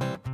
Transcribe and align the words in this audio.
you 0.00 0.29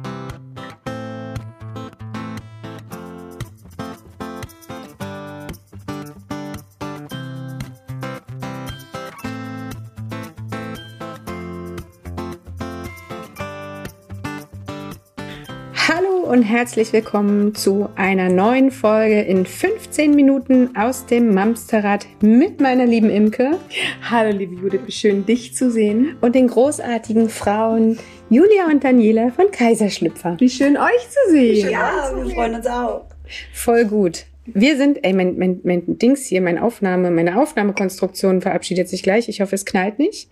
und 16.26 16.42
herzlich 16.42 16.92
willkommen 16.92 17.54
zu 17.54 17.88
einer 17.94 18.28
neuen 18.28 18.72
Folge 18.72 19.20
in 19.20 19.46
15 19.46 20.12
Minuten 20.12 20.74
aus 20.76 21.06
dem 21.06 21.32
Mamsterrad 21.32 22.04
mit 22.20 22.60
meiner 22.60 22.84
lieben 22.84 23.10
Imke. 23.10 23.60
Hallo 24.02 24.36
liebe 24.36 24.56
Judith, 24.56 24.80
wie 24.86 24.92
schön 24.92 25.24
dich 25.24 25.54
zu 25.54 25.70
sehen. 25.70 26.16
Und 26.20 26.34
den 26.34 26.48
großartigen 26.48 27.28
Frauen 27.28 27.96
Julia 28.28 28.66
und 28.66 28.82
Daniela 28.82 29.30
von 29.30 29.52
Kaiserschlüpfer. 29.52 30.34
Wie 30.40 30.50
schön 30.50 30.76
euch 30.76 31.08
zu 31.08 31.30
sehen. 31.30 31.70
Ja, 31.70 32.10
wir 32.16 32.34
freuen 32.34 32.56
uns 32.56 32.66
auch. 32.66 33.04
Voll 33.52 33.84
gut. 33.84 34.24
Wir 34.46 34.76
sind, 34.76 35.04
ey, 35.04 35.12
mein, 35.12 35.38
mein, 35.38 35.60
mein 35.62 35.98
Dings 35.98 36.26
hier, 36.26 36.40
meine 36.40 36.64
Aufnahme, 36.64 37.12
meine 37.12 37.40
Aufnahmekonstruktion 37.40 38.42
verabschiedet 38.42 38.88
sich 38.88 39.04
gleich. 39.04 39.28
Ich 39.28 39.40
hoffe, 39.40 39.54
es 39.54 39.64
knallt 39.64 40.00
nicht. 40.00 40.28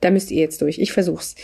Da 0.00 0.10
müsst 0.10 0.32
ihr 0.32 0.40
jetzt 0.40 0.60
durch. 0.62 0.80
Ich 0.80 0.92
versuch's. 0.92 1.36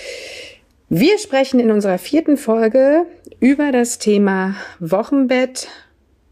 Wir 0.89 1.19
sprechen 1.19 1.61
in 1.61 1.71
unserer 1.71 1.99
vierten 1.99 2.37
Folge 2.37 3.07
über 3.41 3.73
das 3.73 3.99
Thema 3.99 4.57
Wochenbett, 4.81 5.69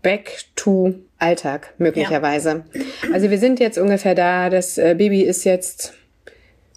Back 0.02 0.45
to 0.56 0.95
Alltag 1.19 1.75
möglicherweise. 1.78 2.65
Ja. 2.73 2.83
Also 3.12 3.30
wir 3.30 3.38
sind 3.38 3.61
jetzt 3.61 3.78
ungefähr 3.78 4.15
da, 4.15 4.51
das 4.51 4.77
äh, 4.78 4.95
Baby 4.97 5.23
ist 5.23 5.45
jetzt 5.45 5.95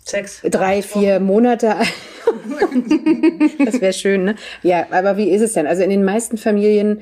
Sechs. 0.06 0.42
Drei, 0.44 0.84
vier 0.84 1.20
Monate 1.20 1.78
alt. 1.78 1.94
das 3.66 3.82
wäre 3.82 3.92
schön, 3.92 4.23
ne? 4.23 4.36
Ja, 4.62 4.86
aber 4.92 5.18
wie 5.18 5.32
ist 5.32 5.42
es 5.42 5.54
denn? 5.54 5.66
Also 5.66 5.82
in 5.82 5.90
den 5.90 6.04
meisten 6.04 6.38
Familien, 6.38 7.02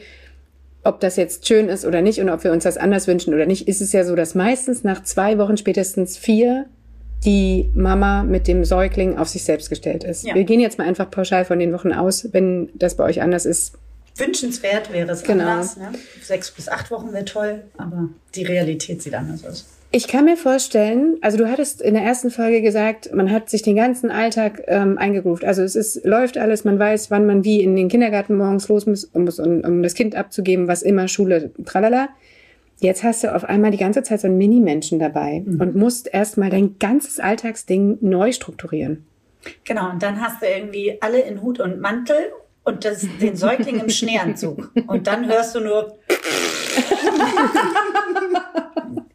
ob 0.86 1.02
das 1.02 1.18
jetzt 1.18 1.46
schön 1.46 1.68
ist 1.68 1.86
oder 1.86 2.02
nicht 2.02 2.22
und 2.22 2.30
ob 2.30 2.46
wir 2.46 2.54
uns 2.54 2.64
das 2.64 2.78
anders 2.78 3.08
wünschen 3.08 3.34
oder 3.34 3.46
nicht, 3.46 3.68
ist 3.68 3.82
es 3.82 3.92
ja 3.92 4.06
so, 4.06 4.16
dass 4.16 4.36
meistens 4.36 4.86
nach 4.86 5.04
zwei 5.04 5.38
Wochen, 5.38 5.58
spätestens 5.58 6.18
vier, 6.18 6.68
die 7.26 7.70
Mama 7.74 8.24
mit 8.24 8.48
dem 8.48 8.66
Säugling 8.66 9.18
auf 9.18 9.30
sich 9.30 9.44
selbst 9.44 9.70
gestellt 9.70 10.04
ist. 10.04 10.26
Ja. 10.26 10.36
Wir 10.36 10.44
gehen 10.44 10.60
jetzt 10.60 10.78
mal 10.78 10.88
einfach 10.88 11.10
pauschal 11.10 11.46
von 11.46 11.60
den 11.60 11.74
Wochen 11.74 11.92
aus, 11.92 12.30
wenn 12.32 12.70
das 12.76 12.96
bei 12.96 13.04
euch 13.04 13.22
anders 13.22 13.46
ist. 13.46 13.74
Wünschenswert 14.16 14.94
wäre 14.94 15.12
es 15.12 15.24
genau. 15.24 15.44
anders. 15.46 15.78
Ne? 15.78 15.92
Sechs 16.22 16.52
bis 16.52 16.70
acht 16.70 16.92
Wochen 16.92 17.14
wäre 17.14 17.26
toll, 17.26 17.64
aber 17.78 18.10
die 18.36 18.44
Realität 18.44 19.02
sieht 19.02 19.16
anders 19.16 19.44
aus. 19.46 19.66
Ich 19.96 20.08
kann 20.08 20.26
mir 20.26 20.38
vorstellen, 20.38 21.18
also 21.22 21.38
du 21.38 21.48
hattest 21.48 21.80
in 21.80 21.94
der 21.94 22.02
ersten 22.02 22.32
Folge 22.32 22.64
gesagt, 22.64 23.14
man 23.14 23.30
hat 23.30 23.52
sich 23.52 23.62
den 23.62 23.76
ganzen 23.76 24.10
Alltag 24.10 24.64
ähm, 24.66 24.98
eingegroovt. 24.98 25.46
Also 25.46 25.62
es 25.62 25.76
ist, 25.76 26.04
läuft 26.04 26.40
alles, 26.40 26.64
man 26.64 26.80
weiß, 26.80 27.12
wann 27.12 27.28
man 27.28 27.44
wie 27.44 27.62
in 27.62 27.76
den 27.76 27.90
Kindergarten 27.90 28.36
morgens 28.36 28.68
los 28.70 28.88
muss, 28.88 29.06
um, 29.06 29.28
um, 29.28 29.62
um 29.62 29.84
das 29.84 29.94
Kind 29.94 30.16
abzugeben, 30.16 30.68
was 30.68 30.82
immer, 30.82 31.08
Schule, 31.08 31.52
tralala. 31.64 32.10
Jetzt 32.80 33.04
hast 33.04 33.24
du 33.24 33.34
auf 33.34 33.44
einmal 33.46 33.72
die 33.72 33.78
ganze 33.78 34.04
Zeit 34.04 34.22
so 34.22 34.28
einen 34.28 34.38
Mini-Menschen 34.38 35.00
dabei 35.00 35.44
mhm. 35.46 35.62
und 35.62 35.76
musst 35.76 36.14
erstmal 36.14 36.50
dein 36.50 36.78
ganzes 36.80 37.20
Alltagsding 37.20 38.00
neu 38.02 38.32
strukturieren. 38.32 39.06
Genau, 39.64 39.90
und 39.90 40.02
dann 40.02 40.22
hast 40.22 40.42
du 40.42 40.46
irgendwie 40.48 41.02
alle 41.02 41.22
in 41.22 41.42
Hut 41.42 41.60
und 41.60 41.80
Mantel 41.80 42.16
und 42.64 42.86
das, 42.86 43.06
den 43.22 43.36
Säugling 43.36 43.80
im 43.80 43.90
Schneeanzug. 43.90 44.72
Und 44.88 45.08
dann 45.08 45.28
hörst 45.28 45.56
du 45.56 45.60
nur. 45.60 45.98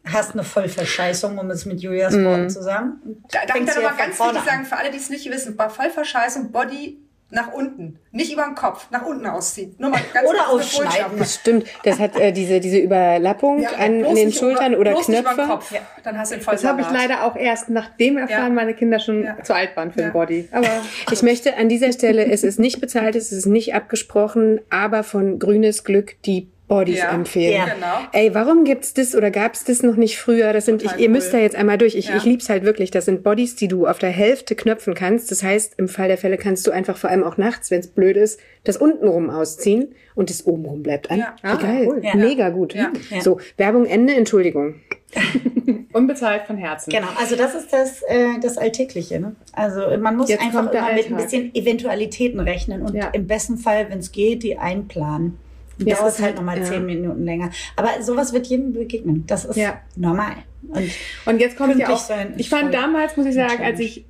hast 0.05 0.33
eine 0.33 0.43
Vollverscheißung, 0.43 1.37
um 1.37 1.49
es 1.51 1.65
mit 1.65 1.81
Julias 1.81 2.13
Worten 2.13 2.45
mm. 2.45 2.49
zu 2.49 2.63
sagen. 2.63 2.99
Da, 3.31 3.45
darf 3.45 3.57
ich 3.57 3.65
da 3.65 3.75
nochmal 3.75 3.97
ganz 3.97 4.19
wichtig 4.19 4.41
sagen, 4.43 4.65
für 4.65 4.77
alle, 4.77 4.91
die 4.91 4.97
es 4.97 5.09
nicht 5.09 5.29
wissen, 5.29 5.55
bei 5.55 5.69
Vollverscheißung, 5.69 6.51
Body 6.51 6.99
nach 7.31 7.53
unten, 7.53 7.99
nicht 8.11 8.33
über 8.33 8.43
den 8.43 8.55
Kopf, 8.55 8.87
nach 8.89 9.05
unten 9.05 9.25
ausziehen. 9.27 9.75
Nur 9.77 9.91
mal 9.91 10.01
ganz 10.13 10.27
oder 10.27 10.49
ausschneiden. 10.49 11.19
Das 11.19 11.35
stimmt. 11.35 11.67
Das 11.83 11.99
hat 11.99 12.15
äh, 12.15 12.31
diese 12.31 12.59
diese 12.59 12.79
Überlappung 12.79 13.61
ja, 13.61 13.69
an, 13.77 14.03
an 14.03 14.15
den 14.15 14.31
Schultern 14.31 14.73
über, 14.73 14.81
oder 14.81 14.93
Knöpfe. 14.95 15.45
Kopf. 15.47 15.71
Ja, 15.71 15.81
dann 16.03 16.17
hast 16.17 16.31
du 16.31 16.37
den 16.37 16.45
Das 16.45 16.63
habe 16.63 16.81
ich 16.81 16.89
leider 16.89 17.23
auch 17.23 17.35
erst 17.35 17.69
nachdem 17.69 18.17
erfahren, 18.17 18.49
ja. 18.49 18.49
meine 18.49 18.73
Kinder 18.73 18.99
schon 18.99 19.23
ja. 19.23 19.41
zu 19.43 19.53
alt 19.53 19.75
waren 19.77 19.91
für 19.91 20.01
den 20.01 20.11
Body. 20.11 20.49
Aber 20.51 20.67
ich 21.11 21.21
möchte 21.21 21.55
an 21.55 21.69
dieser 21.69 21.91
Stelle, 21.91 22.25
es 22.25 22.43
ist 22.43 22.59
nicht 22.59 22.81
bezahlt, 22.81 23.15
es 23.15 23.31
ist 23.31 23.45
nicht 23.45 23.75
abgesprochen, 23.75 24.59
aber 24.69 25.03
von 25.03 25.37
Grünes 25.37 25.83
Glück 25.83 26.15
die 26.23 26.49
Bodies 26.69 26.99
ja. 26.99 27.11
empfehlen. 27.11 27.53
Ja. 27.53 27.73
Genau. 27.73 27.97
Ey, 28.13 28.33
warum 28.33 28.63
gibt's 28.63 28.93
das 28.93 29.15
oder 29.15 29.31
gab's 29.31 29.65
das 29.65 29.83
noch 29.83 29.97
nicht 29.97 30.17
früher? 30.17 30.53
Das 30.53 30.65
sind, 30.65 30.83
ich, 30.83 30.95
ihr 30.97 31.09
müsst 31.09 31.33
da 31.33 31.39
jetzt 31.39 31.55
einmal 31.55 31.77
durch. 31.77 31.95
Ich, 31.95 32.07
ja. 32.07 32.15
ich 32.15 32.23
lieb's 32.23 32.47
halt 32.47 32.63
wirklich. 32.63 32.91
Das 32.91 33.05
sind 33.05 33.23
Bodies, 33.23 33.55
die 33.55 33.67
du 33.67 33.87
auf 33.87 33.99
der 33.99 34.11
Hälfte 34.11 34.55
knöpfen 34.55 34.93
kannst. 34.93 35.31
Das 35.31 35.43
heißt, 35.43 35.73
im 35.77 35.89
Fall 35.89 36.07
der 36.07 36.17
Fälle 36.17 36.37
kannst 36.37 36.65
du 36.67 36.71
einfach 36.71 36.95
vor 36.95 37.09
allem 37.09 37.23
auch 37.23 37.35
nachts, 37.37 37.71
wenn's 37.71 37.87
blöd 37.87 38.15
ist, 38.15 38.39
das 38.63 38.77
untenrum 38.77 39.29
ausziehen 39.29 39.95
und 40.15 40.29
das 40.29 40.45
obenrum 40.45 40.83
bleibt 40.83 41.11
an. 41.11 41.19
Ja. 41.19 41.35
Wie 41.41 41.61
geil. 41.61 41.87
Cool. 41.87 42.01
Mega 42.13 42.49
gut. 42.49 42.75
So, 43.19 43.39
Werbung 43.57 43.85
Ende, 43.85 44.13
Entschuldigung. 44.13 44.75
Unbezahlt 45.91 46.43
von 46.43 46.57
Herzen. 46.57 46.91
Genau, 46.91 47.07
also 47.19 47.35
das 47.35 47.55
ist 47.55 47.73
das, 47.73 48.03
äh, 48.03 48.39
das 48.41 48.59
Alltägliche. 48.59 49.19
Ne? 49.19 49.35
Also 49.53 49.81
man 49.97 50.15
muss 50.15 50.29
jetzt 50.29 50.43
einfach 50.43 50.71
immer 50.71 50.93
mit 50.93 51.07
ein 51.07 51.15
bisschen 51.15 51.53
Eventualitäten 51.55 52.39
rechnen 52.39 52.83
und 52.83 52.95
im 52.95 53.25
besten 53.25 53.57
Fall, 53.57 53.89
wenn 53.89 53.97
es 53.97 54.11
geht, 54.11 54.43
die 54.43 54.57
einplanen. 54.57 55.39
Ja, 55.79 55.95
dauert 55.95 56.09
es 56.09 56.21
halt 56.21 56.35
nochmal 56.35 56.59
ja. 56.59 56.65
zehn 56.65 56.85
Minuten 56.85 57.23
länger. 57.23 57.51
Aber 57.75 58.01
sowas 58.01 58.33
wird 58.33 58.47
jedem 58.47 58.73
begegnen. 58.73 59.23
Das 59.27 59.45
ist 59.45 59.55
ja. 59.55 59.79
normal. 59.95 60.33
Und, 60.67 60.89
und 61.25 61.39
jetzt 61.39 61.57
kommt 61.57 61.77
ja 61.77 61.89
auch, 61.89 62.09
ich 62.37 62.49
fand 62.49 62.73
damals, 62.73 63.17
muss 63.17 63.25
ich 63.25 63.33
sagen, 63.33 63.63
als 63.63 63.79
ich 63.79 64.05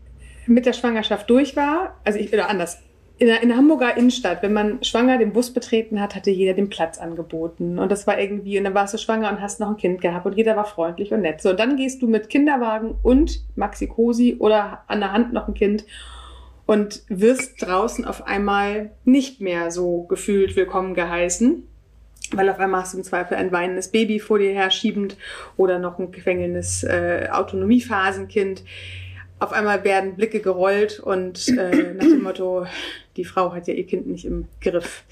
mit 0.47 0.65
der 0.65 0.73
Schwangerschaft 0.73 1.29
durch 1.29 1.55
war, 1.55 1.95
also 2.03 2.19
ich, 2.19 2.33
oder 2.33 2.49
anders, 2.49 2.79
in 3.19 3.27
der, 3.27 3.43
in 3.43 3.49
der 3.49 3.57
Hamburger 3.57 3.97
Innenstadt, 3.97 4.41
wenn 4.41 4.53
man 4.53 4.81
schwanger 4.81 5.17
den 5.17 5.33
Bus 5.33 5.51
betreten 5.51 5.99
hat, 5.99 6.15
hatte 6.15 6.31
jeder 6.31 6.53
den 6.53 6.69
Platz 6.69 6.97
angeboten. 6.97 7.77
Und 7.77 7.91
das 7.91 8.07
war 8.07 8.17
irgendwie, 8.17 8.57
und 8.57 8.63
dann 8.63 8.73
warst 8.73 8.93
du 8.93 8.97
schwanger 8.97 9.29
und 9.29 9.41
hast 9.41 9.59
noch 9.59 9.67
ein 9.67 9.77
Kind 9.77 10.01
gehabt 10.01 10.25
und 10.25 10.37
jeder 10.37 10.55
war 10.55 10.65
freundlich 10.65 11.11
und 11.11 11.21
nett. 11.21 11.41
So, 11.41 11.49
und 11.49 11.59
dann 11.59 11.75
gehst 11.75 12.01
du 12.01 12.07
mit 12.07 12.29
Kinderwagen 12.29 12.95
und 13.03 13.41
Maxi 13.55 13.87
Cosi 13.87 14.37
oder 14.39 14.83
an 14.87 15.01
der 15.01 15.11
Hand 15.11 15.33
noch 15.33 15.49
ein 15.49 15.53
Kind 15.53 15.83
und 16.69 17.01
wirst 17.07 17.65
draußen 17.65 18.05
auf 18.05 18.27
einmal 18.27 18.91
nicht 19.03 19.41
mehr 19.41 19.71
so 19.71 20.03
gefühlt 20.03 20.55
willkommen 20.55 20.93
geheißen. 20.93 21.63
Weil 22.33 22.47
auf 22.47 22.59
einmal 22.59 22.81
hast 22.81 22.93
du 22.93 22.99
im 22.99 23.03
Zweifel 23.03 23.37
ein 23.37 23.51
weinendes 23.51 23.87
Baby 23.87 24.19
vor 24.19 24.37
dir 24.37 24.51
her 24.51 24.69
schiebend 24.69 25.17
oder 25.57 25.79
noch 25.79 25.97
ein 25.97 26.11
quengelndes 26.11 26.83
äh, 26.83 27.27
Autonomiephasenkind. 27.31 28.63
Auf 29.39 29.51
einmal 29.51 29.83
werden 29.83 30.15
Blicke 30.15 30.41
gerollt 30.41 30.99
und 30.99 31.47
äh, 31.47 31.93
nach 31.95 32.05
dem 32.05 32.21
Motto, 32.21 32.67
die 33.17 33.25
Frau 33.25 33.51
hat 33.51 33.67
ja 33.67 33.73
ihr 33.73 33.87
Kind 33.87 34.05
nicht 34.05 34.25
im 34.25 34.47
Griff. 34.61 35.05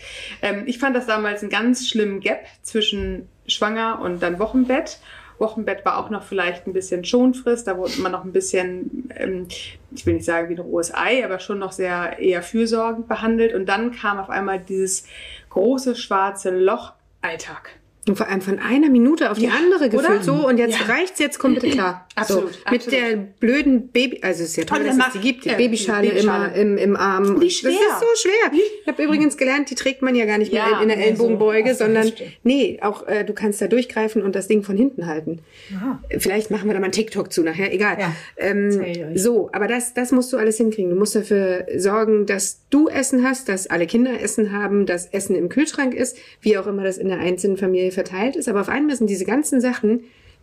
Ähm, 0.44 0.66
ich 0.68 0.78
fand 0.78 0.96
das 0.96 1.08
damals 1.08 1.42
einen 1.42 1.50
ganz 1.50 1.90
schlimmen 1.90 2.20
Gap 2.20 2.46
zwischen 2.62 3.30
schwanger 3.48 4.00
und 4.00 4.22
dann 4.22 4.38
Wochenbett. 4.38 5.00
Wochenbett 5.40 5.86
war 5.86 5.98
auch 5.98 6.10
noch 6.10 6.24
vielleicht 6.24 6.68
ein 6.68 6.74
bisschen 6.74 7.06
Schonfrist, 7.06 7.68
da 7.68 7.78
wurde 7.78 8.00
man 8.02 8.12
noch 8.12 8.24
ein 8.24 8.32
bisschen, 8.32 9.10
ähm, 9.16 9.48
ich 9.92 10.06
will 10.06 10.16
nicht 10.16 10.26
sagen 10.26 10.50
wie 10.50 10.56
ein 10.56 10.60
rohes 10.60 10.94
Ei, 10.94 11.24
aber 11.24 11.40
schon 11.40 11.60
noch 11.60 11.72
sehr 11.72 12.20
eher 12.20 12.42
fürsorgend 12.42 13.08
behandelt. 13.08 13.54
Und 13.54 13.68
dann 13.68 13.92
kam 13.92 14.20
auf 14.20 14.30
einmal 14.30 14.60
dieses 14.60 15.06
große 15.50 15.96
schwarze 15.96 16.50
Loch 16.50 16.94
Alltag. 17.22 17.77
Und 18.08 18.16
vor 18.16 18.30
allem 18.30 18.42
von 18.42 18.60
einer 18.60 18.90
Minute 18.90 19.32
auf 19.32 19.38
die 19.38 19.46
ja, 19.46 19.52
andere 19.52 19.90
gefühlt. 19.90 20.10
Oder? 20.10 20.24
So, 20.24 20.48
und 20.48 20.58
jetzt 20.58 20.80
ja. 20.80 20.86
reicht's, 20.86 21.20
jetzt 21.20 21.40
kommt 21.40 21.56
bitte 21.56 21.72
klar. 21.72 22.08
Absolut. 22.16 22.54
So, 22.54 22.60
mit 22.72 22.88
absolut. 22.88 22.94
der 22.94 23.18
blöden 23.18 23.90
Baby, 23.90 24.20
also 24.24 24.44
es 24.44 24.52
ist 24.52 24.56
ja 24.56 24.64
toll, 24.64 24.84
dass 24.84 24.98
es 24.98 25.14
die 25.14 25.20
gibt, 25.20 25.46
die 25.46 25.50
äh, 25.50 25.56
Babyschale, 25.56 26.08
Babyschale, 26.08 26.48
immer 26.48 26.56
im, 26.56 26.78
im 26.78 26.96
Arm. 26.96 27.40
Wie 27.42 27.50
schwer. 27.50 27.72
Das 27.72 27.80
ist 27.82 28.00
so 28.00 28.30
schwer. 28.30 28.60
Ich 28.82 28.88
habe 28.88 29.04
übrigens 29.04 29.38
gelernt, 29.38 29.70
die 29.70 29.76
trägt 29.76 30.02
man 30.02 30.16
ja 30.16 30.26
gar 30.26 30.38
nicht 30.38 30.52
ja, 30.52 30.68
mehr 30.68 30.82
in 30.82 30.88
der 30.88 30.98
Ellenbogenbeuge, 30.98 31.74
so. 31.74 31.86
sondern 31.86 32.12
nee, 32.44 32.80
auch 32.82 33.06
äh, 33.08 33.24
du 33.24 33.34
kannst 33.34 33.62
da 33.62 33.68
durchgreifen 33.68 34.24
und 34.24 34.36
das 34.36 34.48
Ding 34.48 34.64
von 34.64 34.78
hinten 34.78 35.06
halten. 35.06 35.40
Aha. 35.76 36.02
Vielleicht 36.18 36.50
machen 36.50 36.68
wir 36.68 36.74
da 36.74 36.80
mal 36.80 36.86
einen 36.86 36.94
TikTok 36.94 37.32
zu 37.32 37.44
nachher, 37.44 37.74
egal. 37.74 37.98
Ja. 38.00 38.16
Ähm, 38.38 39.16
so, 39.16 39.50
aber 39.52 39.68
das, 39.68 39.94
das 39.94 40.12
musst 40.12 40.32
du 40.34 40.38
alles 40.38 40.58
hinkriegen. 40.58 40.90
Du 40.90 40.96
musst 40.96 41.16
dafür 41.16 41.68
sorgen, 41.76 42.26
dass 42.26 42.62
du 42.70 42.88
Essen 42.88 43.24
hast, 43.24 43.50
dass 43.50 43.68
alle 43.68 43.86
Kinder 43.86 44.20
Essen 44.20 44.52
haben, 44.52 44.86
dass 44.86 45.08
Essen 45.08 45.36
im 45.36 45.50
Kühlschrank 45.50 45.94
ist, 45.94 46.18
wie 46.42 46.58
auch 46.58 46.68
immer 46.68 46.84
das 46.84 46.98
in 46.98 47.10
der 47.10 47.20
einzelnen 47.20 47.58
Familie 47.58 47.92
verteilt 47.98 48.36
ist. 48.36 48.48
Aber 48.48 48.62
auf 48.62 48.70
einmal 48.70 48.96
sind 48.96 49.10
diese 49.10 49.26
ganzen 49.26 49.60
Sachen, 49.60 50.02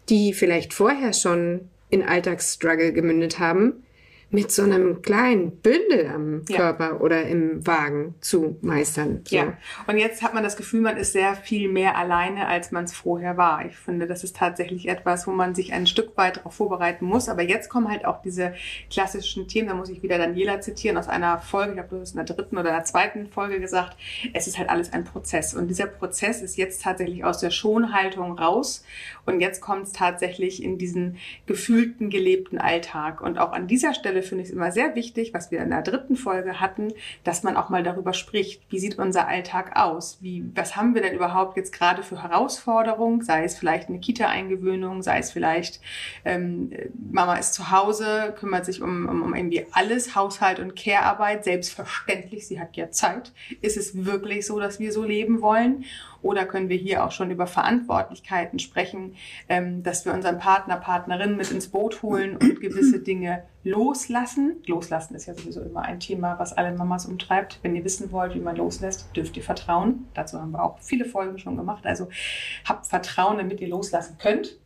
die 0.09 0.33
vielleicht 0.33 0.75
vorher 0.75 1.13
schon 1.13 1.69
in 1.89 2.03
Alltagsstruggle 2.03 2.93
gemündet 2.93 3.39
haben, 3.39 3.85
mit 4.31 4.51
so 4.51 4.63
einem 4.63 5.03
kleinen 5.03 5.59
Bündel 5.59 6.11
am 6.13 6.43
ja. 6.49 6.57
Körper 6.57 7.01
oder 7.01 7.25
im 7.25 7.67
Wagen 7.67 8.15
zu 8.21 8.57
meistern. 8.63 9.21
So. 9.25 9.37
Ja, 9.37 9.57
und 9.87 9.99
jetzt 9.99 10.23
hat 10.23 10.35
man 10.35 10.43
das 10.43 10.57
Gefühl, 10.57 10.81
man 10.81 10.97
ist 10.97 11.13
sehr 11.13 11.35
viel 11.35 11.71
mehr 11.71 11.97
alleine, 11.97 12.47
als 12.49 12.73
man 12.73 12.85
es 12.85 12.95
vorher 12.95 13.37
war. 13.37 13.65
Ich 13.65 13.77
finde, 13.77 14.07
das 14.07 14.25
ist 14.25 14.37
tatsächlich 14.37 14.89
etwas, 14.89 15.27
wo 15.27 15.31
man 15.31 15.55
sich 15.55 15.73
ein 15.73 15.87
Stück 15.87 16.17
weit 16.17 16.39
darauf 16.39 16.55
vorbereiten 16.55 17.05
muss. 17.05 17.29
Aber 17.29 17.43
jetzt 17.43 17.69
kommen 17.69 17.89
halt 17.89 18.05
auch 18.05 18.23
diese 18.23 18.55
klassischen 18.91 19.47
Themen, 19.49 19.69
da 19.69 19.75
muss 19.75 19.89
ich 19.89 20.03
wieder 20.03 20.19
Daniela 20.19 20.61
zitieren 20.61 20.97
aus 20.97 21.09
einer 21.09 21.39
Folge, 21.39 21.75
ich 21.75 21.79
habe 21.79 21.99
das 21.99 22.11
in 22.11 22.17
der 22.17 22.25
dritten 22.25 22.59
oder 22.59 22.71
der 22.71 22.85
zweiten 22.85 23.29
Folge 23.29 23.61
gesagt, 23.61 23.97
es 24.33 24.47
ist 24.47 24.59
halt 24.59 24.69
alles 24.69 24.93
ein 24.93 25.05
Prozess. 25.05 25.55
Und 25.55 25.69
dieser 25.69 25.87
Prozess 25.87 26.43
ist 26.43 26.57
jetzt 26.57 26.83
tatsächlich 26.83 27.25
aus 27.25 27.39
der 27.39 27.51
Schonhaltung 27.51 28.39
raus. 28.39 28.85
Und 29.27 29.41
jetzt 29.41 29.61
kommt 29.61 29.87
es 29.87 29.93
tatsächlich 29.93 30.63
in 30.63 30.79
diesen 30.79 31.19
gefühlten, 31.47 32.11
gelebten 32.11 32.59
Alltag. 32.59 33.21
Und 33.21 33.39
auch 33.39 33.53
an 33.53 33.67
dieser 33.67 33.95
Stelle 33.95 34.14
Stelle 34.15 34.23
finde 34.23 34.43
ich 34.43 34.51
es 34.51 34.55
immer 34.55 34.71
sehr 34.71 34.95
wichtig, 34.95 35.35
was 35.35 35.51
wir 35.51 35.61
in 35.61 35.71
der 35.71 35.83
dritten 35.83 36.17
Folge 36.17 36.61
hatten, 36.61 36.93
dass 37.25 37.43
man 37.43 37.57
auch 37.57 37.69
mal 37.69 37.83
darüber 37.83 38.13
spricht. 38.13 38.63
Wie 38.71 38.79
sieht 38.79 38.99
unser 38.99 39.27
Alltag 39.27 39.73
aus? 39.77 40.19
Wie, 40.21 40.45
was 40.55 40.77
haben 40.77 40.95
wir 40.95 41.03
denn 41.03 41.15
überhaupt 41.15 41.57
jetzt 41.57 41.73
gerade 41.73 42.03
für 42.03 42.23
Herausforderungen? 42.23 43.23
Sei 43.23 43.45
es 43.45 43.59
vielleicht 43.59 43.89
eine 43.89 43.99
Kita-Eingewöhnung, 43.99 45.03
sei 45.03 45.19
es 45.19 45.33
vielleicht 45.33 45.81
ähm, 46.25 46.71
Mama 47.11 47.37
ist 47.37 47.55
zu 47.55 47.73
Hause, 47.73 48.35
kümmert 48.39 48.65
sich 48.65 48.83
um, 48.83 49.09
um, 49.09 49.23
um 49.23 49.35
irgendwie 49.35 49.67
alles, 49.73 50.15
Haushalt 50.15 50.61
und 50.61 50.77
Care-Arbeit. 50.77 51.45
Selbstverständlich, 51.45 52.47
sie 52.47 52.61
hat 52.61 52.77
ja 52.77 52.91
Zeit. 52.91 53.33
Ist 53.61 53.77
es 53.77 54.05
wirklich 54.05 54.47
so, 54.47 54.61
dass 54.61 54.79
wir 54.79 54.93
so 54.93 55.03
leben 55.03 55.41
wollen? 55.41 55.85
Oder 56.25 56.47
können 56.47 56.71
wir 56.71 56.79
hier 56.79 57.05
auch 57.05 57.13
schon 57.13 57.31
über 57.31 57.47
Verantwortlichkeiten 57.47 58.59
sprechen, 58.59 59.15
ähm, 59.51 59.83
dass 59.83 60.07
wir 60.07 60.15
unseren 60.15 60.39
Partner, 60.39 60.79
Partnerin 60.79 61.37
mit 61.37 61.51
ins 61.51 61.69
Boot 61.69 62.03
holen 62.03 62.39
und 62.39 62.63
gewisse 62.63 62.99
Dinge 63.05 63.43
loslassen. 63.63 64.57
Loslassen 64.67 65.15
ist 65.15 65.27
ja 65.27 65.35
sowieso 65.35 65.61
immer 65.61 65.83
ein 65.83 66.01
Thema, 66.01 66.39
was 66.39 66.55
alle 66.55 66.75
Mamas 66.75 67.05
umtreibt. 67.05 67.61
Wenn 67.63 67.77
ihr 67.77 67.85
wissen 67.85 68.11
wollt, 68.11 68.35
wie 68.35 68.41
man 68.41 68.57
loslässt, 68.57 69.15
dürft 69.15 69.37
ihr 69.37 69.43
vertrauen. 69.43 70.07
Dazu 70.15 70.41
haben 70.41 70.53
wir 70.53 70.63
auch 70.63 70.79
viele 70.81 71.05
Folgen 71.05 71.39
schon 71.39 71.59
gemacht. 71.59 71.85
Also 71.85 72.09
habt 72.67 72.87
Vertrauen, 72.87 73.37
damit 73.37 73.61
ihr 73.61 73.69
loslassen 73.69 74.17
könnt. 74.19 74.59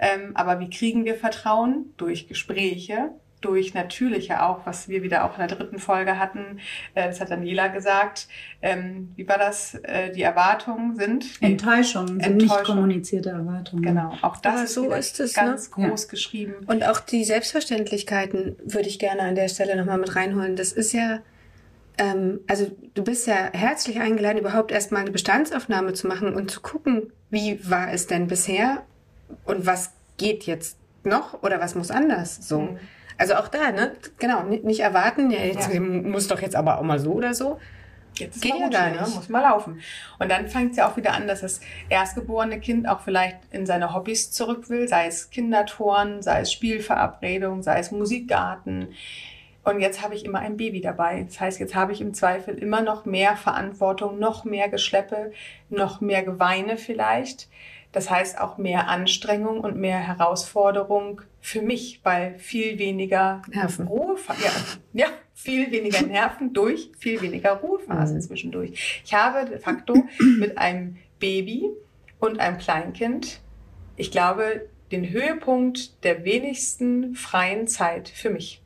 Ähm, 0.00 0.32
aber 0.34 0.58
wie 0.58 0.68
kriegen 0.68 1.04
wir 1.04 1.14
Vertrauen? 1.14 1.94
Durch 1.96 2.26
Gespräche, 2.26 3.12
durch 3.44 3.74
natürliche 3.74 4.42
auch, 4.42 4.64
was 4.64 4.88
wir 4.88 5.02
wieder 5.02 5.24
auch 5.24 5.38
in 5.38 5.46
der 5.46 5.56
dritten 5.56 5.78
Folge 5.78 6.18
hatten. 6.18 6.60
Äh, 6.94 7.08
das 7.08 7.20
hat 7.20 7.30
Daniela 7.30 7.68
gesagt. 7.68 8.28
Ähm, 8.62 9.12
wie 9.16 9.28
war 9.28 9.38
das? 9.38 9.74
Äh, 9.74 10.12
die 10.12 10.22
Erwartungen 10.22 10.96
sind 10.96 11.26
Enttäuschungen, 11.40 12.20
sind 12.20 12.38
nicht 12.38 12.64
kommunizierte 12.64 13.30
Erwartungen. 13.30 13.82
Genau, 13.82 14.12
auch 14.22 14.36
das 14.38 14.54
Aber 14.54 14.66
so 14.66 14.92
ist 14.92 15.20
es, 15.20 15.34
ganz 15.34 15.70
ne? 15.76 15.88
groß 15.88 16.04
ja. 16.04 16.10
geschrieben. 16.10 16.54
Und 16.66 16.84
auch 16.84 17.00
die 17.00 17.24
Selbstverständlichkeiten 17.24 18.56
würde 18.64 18.88
ich 18.88 18.98
gerne 18.98 19.22
an 19.22 19.34
der 19.34 19.48
Stelle 19.48 19.76
nochmal 19.76 19.98
mit 19.98 20.16
reinholen. 20.16 20.56
Das 20.56 20.72
ist 20.72 20.92
ja 20.92 21.20
ähm, 21.98 22.40
also 22.46 22.70
du 22.94 23.04
bist 23.04 23.26
ja 23.26 23.50
herzlich 23.52 24.00
eingeladen, 24.00 24.38
überhaupt 24.38 24.72
erstmal 24.72 25.02
eine 25.02 25.10
Bestandsaufnahme 25.10 25.92
zu 25.92 26.08
machen 26.08 26.34
und 26.34 26.50
zu 26.50 26.60
gucken, 26.60 27.12
wie 27.30 27.58
war 27.68 27.92
es 27.92 28.06
denn 28.06 28.26
bisher 28.26 28.82
und 29.44 29.66
was 29.66 29.92
geht 30.16 30.44
jetzt 30.44 30.76
noch 31.04 31.42
oder 31.42 31.60
was 31.60 31.74
muss 31.74 31.90
anders 31.90 32.48
so. 32.48 32.62
Mhm. 32.62 32.78
Also 33.18 33.34
auch 33.34 33.48
da, 33.48 33.70
ne? 33.70 33.92
Genau, 34.18 34.42
nicht 34.42 34.80
erwarten, 34.80 35.30
ja, 35.30 35.40
jetzt 35.40 35.72
ja. 35.72 35.80
muss 35.80 36.28
doch 36.28 36.40
jetzt 36.40 36.56
aber 36.56 36.78
auch 36.78 36.82
mal 36.82 36.98
so 36.98 37.12
oder 37.12 37.34
so. 37.34 37.58
Jetzt 38.18 38.42
geht 38.42 38.54
ja 38.58 38.68
gar 38.68 38.90
ne? 38.90 38.92
nicht. 38.92 39.08
Ne? 39.08 39.14
Muss 39.14 39.28
mal 39.28 39.42
laufen. 39.42 39.80
Und 40.18 40.30
dann 40.30 40.48
fängt 40.48 40.72
es 40.72 40.76
ja 40.76 40.88
auch 40.88 40.96
wieder 40.96 41.12
an, 41.12 41.26
dass 41.26 41.40
das 41.40 41.60
erstgeborene 41.88 42.60
Kind 42.60 42.88
auch 42.88 43.00
vielleicht 43.00 43.38
in 43.50 43.66
seine 43.66 43.94
Hobbys 43.94 44.30
zurück 44.30 44.70
will, 44.70 44.88
sei 44.88 45.06
es 45.06 45.30
Kindertoren, 45.30 46.22
sei 46.22 46.40
es 46.40 46.52
Spielverabredung, 46.52 47.62
sei 47.62 47.78
es 47.78 47.90
Musikgarten. 47.90 48.88
Und 49.64 49.80
jetzt 49.80 50.02
habe 50.02 50.14
ich 50.14 50.24
immer 50.24 50.40
ein 50.40 50.56
Baby 50.56 50.80
dabei. 50.80 51.24
Das 51.26 51.40
heißt, 51.40 51.58
jetzt 51.58 51.74
habe 51.74 51.92
ich 51.92 52.00
im 52.00 52.12
Zweifel 52.12 52.54
immer 52.56 52.82
noch 52.82 53.06
mehr 53.06 53.36
Verantwortung, 53.36 54.18
noch 54.18 54.44
mehr 54.44 54.68
Geschleppe, 54.68 55.32
noch 55.70 56.00
mehr 56.00 56.22
Geweine 56.22 56.76
vielleicht. 56.76 57.48
Das 57.94 58.10
heißt 58.10 58.40
auch 58.40 58.58
mehr 58.58 58.88
Anstrengung 58.88 59.60
und 59.60 59.76
mehr 59.76 59.98
Herausforderung 59.98 61.22
für 61.40 61.62
mich, 61.62 62.00
weil 62.02 62.36
viel 62.40 62.80
weniger 62.80 63.40
Nerven. 63.48 63.86
Ruhephase, 63.86 64.42
ja, 64.42 64.50
ja, 64.92 65.06
viel 65.32 65.70
weniger 65.70 66.02
Nerven 66.06 66.52
durch 66.52 66.90
viel 66.98 67.22
weniger 67.22 67.52
Ruhephasen 67.52 68.16
mhm. 68.16 68.20
zwischendurch. 68.20 69.02
Ich 69.04 69.14
habe 69.14 69.48
de 69.48 69.60
facto 69.60 69.94
mit 70.40 70.58
einem 70.58 70.96
Baby 71.20 71.70
und 72.18 72.40
einem 72.40 72.58
Kleinkind, 72.58 73.40
ich 73.94 74.10
glaube, 74.10 74.68
den 74.90 75.10
Höhepunkt 75.10 76.02
der 76.02 76.24
wenigsten 76.24 77.14
freien 77.14 77.68
Zeit 77.68 78.08
für 78.08 78.30
mich. 78.30 78.60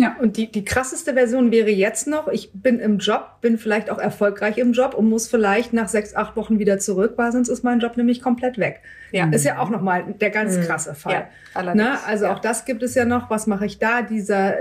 Ja, 0.00 0.14
und 0.20 0.36
die, 0.36 0.48
die 0.48 0.64
krasseste 0.64 1.14
Version 1.14 1.50
wäre 1.50 1.70
jetzt 1.70 2.06
noch, 2.06 2.28
ich 2.28 2.52
bin 2.52 2.78
im 2.78 2.98
Job, 2.98 3.40
bin 3.40 3.58
vielleicht 3.58 3.90
auch 3.90 3.98
erfolgreich 3.98 4.56
im 4.56 4.72
Job 4.72 4.94
und 4.94 5.08
muss 5.08 5.26
vielleicht 5.26 5.72
nach 5.72 5.88
sechs, 5.88 6.14
acht 6.14 6.36
Wochen 6.36 6.60
wieder 6.60 6.78
zurück, 6.78 7.14
weil 7.16 7.32
sonst 7.32 7.48
ist 7.48 7.64
mein 7.64 7.80
Job 7.80 7.96
nämlich 7.96 8.22
komplett 8.22 8.58
weg. 8.58 8.80
Ja. 9.10 9.28
Ist 9.28 9.44
ja 9.44 9.58
auch 9.58 9.70
nochmal 9.70 10.14
der 10.20 10.30
ganz 10.30 10.56
mhm. 10.56 10.62
krasse 10.62 10.94
Fall. 10.94 11.26
Ja, 11.56 11.74
ne? 11.74 11.98
Also 12.06 12.26
ja. 12.26 12.32
auch 12.32 12.38
das 12.38 12.64
gibt 12.64 12.84
es 12.84 12.94
ja 12.94 13.06
noch. 13.06 13.28
Was 13.28 13.48
mache 13.48 13.66
ich 13.66 13.80
da? 13.80 14.02
Dieser, 14.02 14.54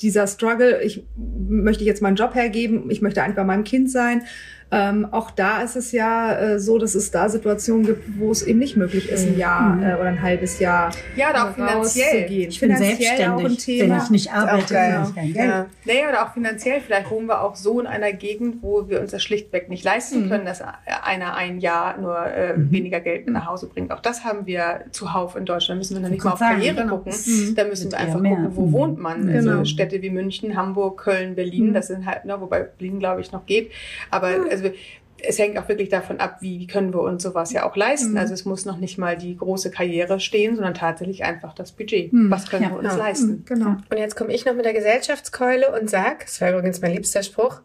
dieser 0.00 0.26
Struggle, 0.26 0.80
ich 0.80 1.06
möchte 1.16 1.84
jetzt 1.84 2.00
meinen 2.00 2.16
Job 2.16 2.34
hergeben, 2.34 2.90
ich 2.90 3.02
möchte 3.02 3.22
einfach 3.22 3.36
bei 3.36 3.44
meinem 3.44 3.64
Kind 3.64 3.90
sein. 3.90 4.22
Ähm, 4.70 5.06
auch 5.12 5.30
da 5.30 5.62
ist 5.62 5.76
es 5.76 5.92
ja 5.92 6.34
äh, 6.34 6.60
so, 6.60 6.78
dass 6.78 6.94
es 6.94 7.10
da 7.10 7.28
Situationen 7.30 7.86
gibt, 7.86 8.18
wo 8.18 8.30
es 8.30 8.42
eben 8.42 8.58
nicht 8.58 8.76
möglich 8.76 9.08
ist, 9.08 9.26
ein 9.26 9.32
mhm. 9.32 9.38
Jahr 9.38 9.76
mhm. 9.76 9.82
äh, 9.82 9.94
oder 9.94 10.04
ein 10.04 10.20
halbes 10.20 10.58
Jahr 10.58 10.90
ja, 11.16 11.30
oder 11.30 11.48
auch 11.48 11.54
finanziell. 11.54 12.30
Ich 12.30 12.60
bin 12.60 12.76
selbstständig, 12.76 13.28
auch 13.28 13.44
ein 13.44 13.56
Thema. 13.56 13.94
wenn 13.94 14.02
ich 14.02 14.10
nicht 14.10 14.32
arbeite, 14.32 14.92
habe 14.92 15.08
ich 15.08 15.14
kein 15.14 15.32
Geld. 15.32 15.48
Ja. 15.48 15.66
Naja, 15.86 16.08
oder 16.10 16.26
auch 16.26 16.34
finanziell. 16.34 16.80
Vielleicht 16.80 17.10
wohnen 17.10 17.26
wir 17.26 17.42
auch 17.42 17.56
so 17.56 17.80
in 17.80 17.86
einer 17.86 18.12
Gegend, 18.12 18.62
wo 18.62 18.88
wir 18.88 19.00
uns 19.00 19.10
das 19.10 19.22
schlichtweg 19.22 19.70
nicht 19.70 19.84
leisten 19.84 20.24
mhm. 20.24 20.28
können, 20.28 20.44
dass 20.44 20.60
einer 20.60 21.34
ein 21.34 21.60
Jahr 21.60 21.96
nur 21.98 22.26
äh, 22.26 22.56
mhm. 22.56 22.70
weniger 22.70 23.00
Geld 23.00 23.26
nach 23.28 23.46
Hause 23.46 23.68
bringt. 23.68 23.90
Auch 23.90 24.00
das 24.00 24.24
haben 24.24 24.46
wir 24.46 24.84
zuhauf 24.90 25.34
in 25.34 25.46
Deutschland. 25.46 25.68
Da 25.68 25.78
müssen 25.78 25.96
wir 25.96 26.02
dann 26.02 26.10
nicht 26.10 26.24
mal 26.24 26.32
auf 26.32 26.38
sagen, 26.38 26.56
Karriere 26.56 26.76
genau. 26.82 26.98
gucken. 26.98 27.12
Mhm. 27.26 27.54
Da 27.54 27.64
müssen 27.64 27.90
wir 27.90 27.98
einfach 27.98 28.22
gucken, 28.22 28.48
wo 28.50 28.72
wohnt 28.72 28.98
man. 28.98 29.28
Also 29.28 29.48
genau. 29.48 29.58
Also 29.60 29.64
Städte 29.64 30.02
wie 30.02 30.10
München, 30.10 30.56
Hamburg, 30.56 30.98
Köln, 30.98 31.34
Berlin, 31.34 31.72
das 31.72 31.88
sind 31.88 32.04
halt, 32.04 32.26
ne, 32.26 32.38
wobei 32.38 32.64
Berlin, 32.64 32.98
glaube 32.98 33.22
ich, 33.22 33.32
noch 33.32 33.46
geht. 33.46 33.70
Aber 34.10 34.28
also 34.64 34.76
es 35.20 35.38
hängt 35.38 35.58
auch 35.58 35.68
wirklich 35.68 35.88
davon 35.88 36.20
ab, 36.20 36.38
wie, 36.40 36.60
wie 36.60 36.66
können 36.66 36.92
wir 36.92 37.00
uns 37.00 37.22
sowas 37.22 37.52
ja 37.52 37.68
auch 37.68 37.76
leisten. 37.76 38.12
Mhm. 38.12 38.18
Also 38.18 38.34
es 38.34 38.44
muss 38.44 38.64
noch 38.64 38.76
nicht 38.76 38.98
mal 38.98 39.16
die 39.16 39.36
große 39.36 39.70
Karriere 39.70 40.20
stehen, 40.20 40.54
sondern 40.54 40.74
tatsächlich 40.74 41.24
einfach 41.24 41.54
das 41.54 41.72
Budget. 41.72 42.12
Mhm. 42.12 42.30
Was 42.30 42.48
können 42.48 42.64
ja, 42.64 42.70
wir 42.70 42.78
uns 42.78 42.92
ja. 42.92 42.96
leisten? 42.96 43.28
Mhm, 43.28 43.44
genau. 43.44 43.76
Und 43.90 43.98
jetzt 43.98 44.16
komme 44.16 44.32
ich 44.32 44.44
noch 44.44 44.54
mit 44.54 44.64
der 44.64 44.72
Gesellschaftskeule 44.72 45.72
und 45.78 45.90
sag, 45.90 46.26
das 46.26 46.40
war 46.40 46.52
übrigens 46.52 46.80
mein 46.80 46.92
liebster 46.92 47.22
Spruch, 47.22 47.60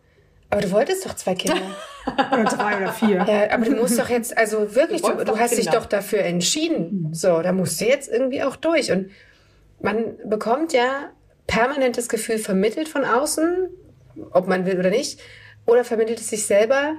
aber 0.50 0.62
du 0.62 0.72
wolltest 0.72 1.06
doch 1.06 1.16
zwei 1.16 1.36
Kinder. 1.36 1.62
oder 2.32 2.44
drei 2.44 2.78
oder 2.78 2.92
vier. 2.92 3.26
Ja, 3.28 3.52
aber 3.52 3.66
du 3.66 3.76
musst 3.76 4.00
doch 4.00 4.10
jetzt, 4.10 4.38
also 4.38 4.76
wirklich, 4.76 5.02
du, 5.02 5.14
du, 5.14 5.26
du 5.26 5.40
hast 5.40 5.58
dich 5.58 5.68
doch 5.68 5.86
dafür 5.86 6.20
entschieden. 6.20 7.08
Mhm. 7.08 7.14
So, 7.14 7.42
da 7.42 7.52
musst 7.52 7.82
du 7.82 7.86
jetzt 7.86 8.12
irgendwie 8.12 8.44
auch 8.44 8.56
durch. 8.56 8.92
Und 8.92 9.10
man 9.82 10.16
bekommt 10.26 10.74
ja 10.74 11.10
permanentes 11.48 12.08
Gefühl 12.10 12.38
vermittelt 12.38 12.88
von 12.88 13.04
außen, 13.04 13.70
ob 14.32 14.48
man 14.48 14.66
will 14.66 14.80
oder 14.80 14.90
nicht, 14.90 15.20
oder 15.66 15.84
vermittelt 15.84 16.20
es 16.20 16.30
sich 16.30 16.46
selber, 16.46 16.98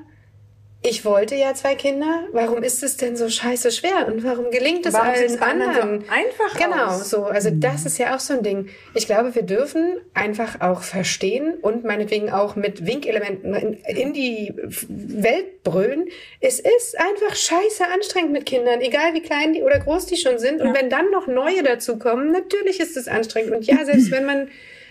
ich 0.87 1.07
wollte 1.07 1.35
ja 1.35 1.55
zwei 1.55 1.77
Kinder, 1.77 2.25
warum 2.33 2.63
ist 2.63 2.83
es 2.83 2.99
denn 2.99 3.17
so 3.17 3.31
scheiße 3.31 3.73
schwer 3.73 4.07
und 4.07 4.23
warum 4.23 4.51
gelingt 4.51 4.85
es 4.85 4.93
warum 4.93 5.09
allen 5.09 5.43
anderen? 5.43 6.01
So 6.03 6.13
einfach 6.13 6.59
genau, 6.59 6.87
aus? 6.89 7.09
so. 7.09 7.25
Also 7.25 7.51
mhm. 7.51 7.61
das 7.61 7.87
ist 7.87 7.97
ja 7.97 8.15
auch 8.15 8.21
so 8.21 8.35
ein 8.35 8.43
Ding. 8.43 8.69
Ich 8.93 9.07
glaube, 9.07 9.35
wir 9.35 9.45
dürfen 9.45 9.97
einfach 10.13 10.61
auch 10.61 10.83
verstehen 10.83 11.55
und 11.63 11.85
meinetwegen 11.85 12.31
auch 12.31 12.55
mit 12.55 12.85
Winkelementen 12.87 13.55
in, 13.55 13.73
in 13.73 14.13
die 14.13 14.53
Welt 14.89 15.63
brüllen. 15.63 16.05
Es 16.41 16.61
ist 16.61 16.99
einfach 17.01 17.35
scheiße 17.35 17.87
anstrengend 17.91 18.33
mit 18.33 18.45
Kindern, 18.45 18.83
egal 18.83 19.15
wie 19.15 19.23
klein 19.23 19.55
die 19.55 19.63
oder 19.63 19.79
groß 19.79 20.05
die 20.05 20.19
schon 20.19 20.39
sind. 20.39 20.61
Und 20.61 20.69
ja. 20.69 20.75
wenn 20.75 20.91
dann 20.91 21.11
noch 21.11 21.27
neue 21.27 21.63
dazukommen, 21.63 22.31
natürlich 22.31 22.79
ist 22.79 22.99
es 22.99 23.09
anstrengend. 23.09 23.53
Und 23.55 23.65
ja, 23.65 23.87
selbst 23.87 24.11
wenn 24.11 24.27
man 24.27 24.51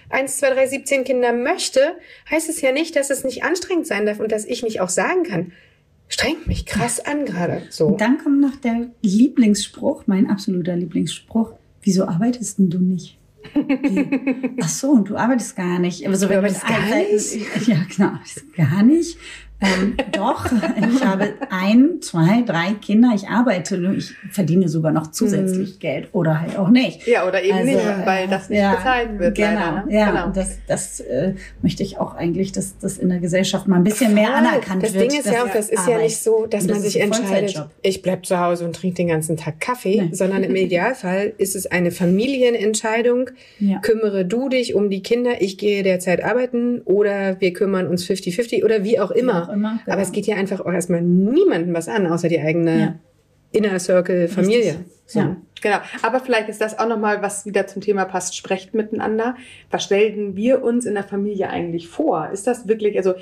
1, 0.09 0.37
2, 0.37 0.49
3, 0.51 0.67
17 0.67 1.03
Kinder 1.03 1.33
möchte, 1.33 1.97
heißt 2.29 2.49
es 2.49 2.61
ja 2.61 2.71
nicht, 2.71 2.95
dass 2.95 3.09
es 3.09 3.23
nicht 3.23 3.43
anstrengend 3.43 3.87
sein 3.87 4.05
darf 4.05 4.19
und 4.19 4.31
dass 4.31 4.45
ich 4.45 4.63
nicht 4.63 4.81
auch 4.81 4.89
sagen 4.89 5.23
kann, 5.23 5.51
strengt 6.07 6.47
mich 6.47 6.65
krass 6.65 6.99
an 6.99 7.25
gerade. 7.25 7.63
So. 7.69 7.87
Und 7.87 8.01
dann 8.01 8.17
kommt 8.17 8.41
noch 8.41 8.55
der 8.57 8.87
Lieblingsspruch, 9.01 10.03
mein 10.05 10.29
absoluter 10.29 10.75
Lieblingsspruch. 10.75 11.53
Wieso 11.81 12.05
arbeitest 12.05 12.59
denn 12.59 12.69
du 12.69 12.79
nicht? 12.79 13.17
Ach 14.61 14.69
so, 14.69 14.91
und 14.91 15.09
du 15.09 15.17
arbeitest 15.17 15.55
gar 15.55 15.79
nicht. 15.79 16.07
Also, 16.07 16.29
wenn 16.29 16.35
du 16.35 16.37
arbeitest 16.37 16.65
gar 16.65 16.95
nicht? 16.95 17.67
Ja, 17.67 17.85
genau, 17.95 18.11
gar 18.55 18.83
nicht. 18.83 19.17
Ähm, 19.63 19.95
doch, 20.11 20.45
ich 20.45 21.03
habe 21.03 21.33
ein, 21.49 22.01
zwei, 22.01 22.41
drei 22.45 22.73
Kinder. 22.73 23.11
Ich 23.15 23.27
arbeite, 23.27 23.95
ich 23.97 24.13
verdiene 24.31 24.67
sogar 24.67 24.91
noch 24.91 25.11
zusätzlich 25.11 25.75
mhm. 25.75 25.79
Geld 25.79 26.09
oder 26.11 26.41
halt 26.41 26.57
auch 26.57 26.69
nicht. 26.69 27.07
Ja, 27.07 27.27
oder 27.27 27.41
eben 27.41 27.57
also, 27.57 27.71
nicht, 27.71 28.05
weil 28.05 28.27
das 28.27 28.49
nicht 28.49 28.59
ja, 28.59 28.75
bezahlt 28.75 29.19
wird. 29.19 29.35
Genau, 29.35 29.49
leider, 29.49 29.85
ne? 29.85 29.93
ja, 29.93 30.11
genau. 30.11 30.29
das, 30.29 30.57
das 30.67 30.99
äh, 30.99 31.33
möchte 31.61 31.83
ich 31.83 31.97
auch 31.97 32.15
eigentlich, 32.15 32.51
dass 32.51 32.77
das 32.77 32.97
in 32.97 33.09
der 33.09 33.19
Gesellschaft 33.19 33.67
mal 33.67 33.77
ein 33.77 33.83
bisschen 33.83 34.07
Voll. 34.07 34.15
mehr 34.15 34.35
anerkannt 34.35 34.83
das 34.83 34.93
wird. 34.93 35.05
Das 35.05 35.13
Ding 35.13 35.21
ist 35.21 35.31
ja 35.31 35.43
auch, 35.43 35.53
das 35.53 35.69
ist 35.69 35.87
ja 35.87 35.97
nicht 35.97 36.17
so, 36.17 36.45
dass 36.45 36.67
man 36.67 36.81
sich 36.81 36.99
entscheidet, 36.99 37.65
ich 37.81 38.01
bleib 38.01 38.25
zu 38.25 38.39
Hause 38.39 38.65
und 38.65 38.75
trinke 38.75 38.97
den 38.97 39.07
ganzen 39.07 39.37
Tag 39.37 39.59
Kaffee, 39.59 40.01
nee. 40.01 40.09
sondern 40.13 40.43
im 40.43 40.55
Idealfall 40.63 41.33
ist 41.37 41.55
es 41.55 41.67
eine 41.67 41.91
Familienentscheidung. 41.91 43.29
Ja. 43.59 43.79
Kümmere 43.79 44.25
du 44.25 44.49
dich 44.49 44.75
um 44.75 44.89
die 44.89 45.01
Kinder, 45.01 45.41
ich 45.41 45.57
gehe 45.57 45.83
derzeit 45.83 46.23
arbeiten 46.23 46.81
oder 46.81 47.39
wir 47.39 47.53
kümmern 47.53 47.87
uns 47.87 48.05
50-50 48.05 48.63
oder 48.63 48.83
wie 48.83 48.99
auch 48.99 49.11
immer 49.11 49.52
immer. 49.53 49.79
Genau. 49.83 49.93
Aber 49.93 50.01
es 50.01 50.11
geht 50.11 50.25
ja 50.25 50.35
einfach 50.35 50.59
auch 50.61 50.71
erstmal 50.71 51.01
niemandem 51.01 51.73
was 51.73 51.87
an, 51.87 52.07
außer 52.07 52.27
die 52.27 52.39
eigene 52.39 52.79
ja. 52.79 52.95
Inner 53.51 53.79
Circle 53.79 54.27
Familie. 54.27 54.85
So. 55.05 55.19
Ja. 55.19 55.37
Genau. 55.61 55.77
Aber 56.01 56.19
vielleicht 56.19 56.49
ist 56.49 56.59
das 56.59 56.77
auch 56.77 56.87
nochmal, 56.87 57.21
was 57.21 57.45
wieder 57.45 57.67
zum 57.67 57.81
Thema 57.81 58.05
passt, 58.05 58.35
sprecht 58.35 58.73
miteinander. 58.73 59.35
Was 59.71 59.83
stellen 59.83 60.35
wir 60.35 60.63
uns 60.63 60.85
in 60.85 60.95
der 60.95 61.03
Familie 61.03 61.49
eigentlich 61.49 61.87
vor? 61.87 62.29
Ist 62.31 62.47
das 62.47 62.67
wirklich, 62.67 62.97
also 62.97 63.13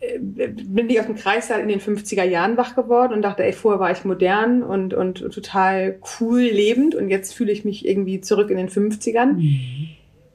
äh, 0.00 0.18
bin 0.18 0.88
ich 0.88 1.00
aus 1.00 1.06
dem 1.06 1.16
Kreissaal 1.16 1.60
in 1.60 1.68
den 1.68 1.80
50er 1.80 2.24
Jahren 2.24 2.56
wach 2.56 2.76
geworden 2.76 3.14
und 3.14 3.22
dachte, 3.22 3.42
ey, 3.42 3.52
vorher 3.52 3.80
war 3.80 3.90
ich 3.90 4.04
modern 4.04 4.62
und, 4.62 4.94
und 4.94 5.18
total 5.32 5.98
cool 6.20 6.40
lebend 6.40 6.94
und 6.94 7.08
jetzt 7.08 7.32
fühle 7.34 7.52
ich 7.52 7.64
mich 7.64 7.88
irgendwie 7.88 8.20
zurück 8.20 8.50
in 8.50 8.56
den 8.56 8.68
50ern. 8.68 9.32
Mhm 9.32 9.88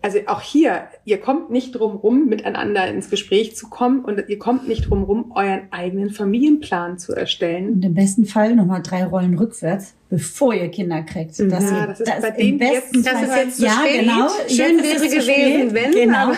also 0.05 0.19
auch 0.27 0.41
hier, 0.41 0.83
ihr 1.03 1.19
kommt 1.19 1.49
nicht 1.49 1.71
drum 1.71 1.95
rum, 1.95 2.27
miteinander 2.27 2.87
ins 2.87 3.09
Gespräch 3.09 3.55
zu 3.55 3.69
kommen 3.69 4.05
und 4.05 4.21
ihr 4.27 4.37
kommt 4.37 4.67
nicht 4.67 4.87
drum 4.87 5.01
rum, 5.01 5.31
euren 5.33 5.61
eigenen 5.71 6.11
Familienplan 6.11 6.99
zu 6.99 7.13
erstellen. 7.13 7.73
Und 7.73 7.85
im 7.85 7.95
besten 7.95 8.25
Fall 8.25 8.55
nochmal 8.55 8.83
drei 8.83 9.03
Rollen 9.03 9.35
rückwärts, 9.35 9.95
bevor 10.11 10.53
ihr 10.53 10.69
Kinder 10.69 11.01
kriegt. 11.01 11.31
Das, 11.39 11.71
ja, 11.71 11.87
das 11.87 12.01
ist 12.01 12.07
das 12.07 12.21
bei 12.21 12.29
denen 12.29 12.59
jetzt, 12.59 12.95
das 13.03 13.19
ist 13.23 13.35
jetzt 13.35 13.57
so 13.57 13.65
ja, 13.65 13.71
spät. 13.71 14.01
genau. 14.01 14.27
Schön 14.47 14.83
wäre 14.83 15.07
gewesen, 15.07 15.73
wenn, 15.73 15.91
genau. 15.91 16.17
aber 16.17 16.37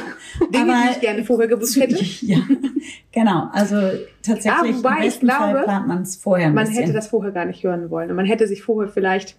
Dinge, 0.54 0.74
aber, 0.74 0.84
die 0.86 0.92
ich 0.94 1.02
gerne 1.02 1.24
vorher 1.26 1.48
gewusst 1.50 1.76
hätte. 1.76 1.98
Ja, 2.22 2.40
genau. 3.12 3.50
Also 3.52 3.76
tatsächlich 4.24 4.72
ja, 4.72 4.78
wobei, 4.78 4.96
im 4.96 5.02
besten 5.02 5.28
glaube, 5.28 5.42
Fall 5.42 5.64
plant 5.66 5.88
man 5.88 6.02
es 6.04 6.16
vorher 6.16 6.48
ein 6.48 6.54
Man 6.54 6.68
bisschen. 6.68 6.84
hätte 6.84 6.94
das 6.94 7.08
vorher 7.08 7.34
gar 7.34 7.44
nicht 7.44 7.62
hören 7.66 7.90
wollen. 7.90 8.10
Und 8.10 8.16
man 8.16 8.26
hätte 8.26 8.48
sich 8.48 8.64
vorher 8.64 8.90
vielleicht 8.90 9.36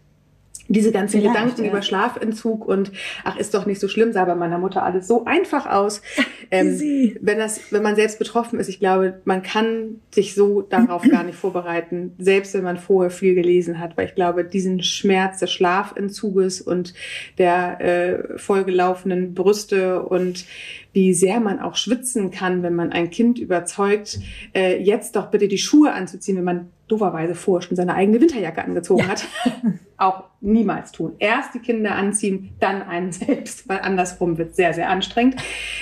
diese 0.68 0.92
ganzen 0.92 1.20
Vielleicht, 1.20 1.34
Gedanken 1.34 1.64
ja. 1.64 1.70
über 1.70 1.82
Schlafentzug 1.82 2.66
und 2.66 2.92
ach, 3.24 3.36
ist 3.36 3.54
doch 3.54 3.66
nicht 3.66 3.80
so 3.80 3.88
schlimm, 3.88 4.12
sah 4.12 4.26
bei 4.26 4.34
meiner 4.34 4.58
Mutter 4.58 4.82
alles 4.82 5.06
so 5.06 5.24
einfach 5.24 5.66
aus. 5.66 6.02
Ähm, 6.50 7.14
wenn 7.20 7.36
das, 7.36 7.60
wenn 7.72 7.82
man 7.82 7.94
selbst 7.94 8.18
betroffen 8.18 8.58
ist, 8.58 8.70
ich 8.70 8.78
glaube, 8.78 9.20
man 9.26 9.42
kann 9.42 10.00
sich 10.10 10.34
so 10.34 10.62
darauf 10.62 11.02
gar 11.06 11.22
nicht 11.22 11.36
vorbereiten, 11.36 12.14
selbst 12.16 12.54
wenn 12.54 12.64
man 12.64 12.78
vorher 12.78 13.10
viel 13.10 13.34
gelesen 13.34 13.78
hat, 13.78 13.98
weil 13.98 14.06
ich 14.06 14.14
glaube, 14.14 14.44
diesen 14.44 14.82
Schmerz 14.82 15.40
des 15.40 15.52
Schlafentzuges 15.52 16.62
und 16.62 16.94
der 17.36 17.80
äh, 17.82 18.38
vollgelaufenen 18.38 19.34
Brüste 19.34 20.02
und 20.02 20.46
wie 20.94 21.12
sehr 21.12 21.38
man 21.38 21.60
auch 21.60 21.76
schwitzen 21.76 22.30
kann, 22.30 22.62
wenn 22.62 22.74
man 22.74 22.92
ein 22.92 23.10
Kind 23.10 23.38
überzeugt, 23.38 24.18
äh, 24.54 24.82
jetzt 24.82 25.16
doch 25.16 25.30
bitte 25.30 25.48
die 25.48 25.58
Schuhe 25.58 25.92
anzuziehen, 25.92 26.38
wenn 26.38 26.44
man 26.44 26.70
dooferweise 26.88 27.34
vorher 27.34 27.66
schon 27.66 27.76
seine 27.76 27.94
eigene 27.94 28.20
Winterjacke 28.20 28.64
angezogen 28.64 29.02
Ja. 29.02 29.08
hat. 29.08 29.24
auch 29.96 30.24
niemals 30.40 30.92
tun. 30.92 31.12
Erst 31.18 31.54
die 31.54 31.58
Kinder 31.58 31.94
anziehen, 31.94 32.50
dann 32.60 32.82
einen 32.82 33.12
selbst, 33.12 33.68
weil 33.68 33.80
andersrum 33.80 34.38
wird 34.38 34.54
sehr, 34.56 34.72
sehr 34.74 34.88
anstrengend. 34.90 35.36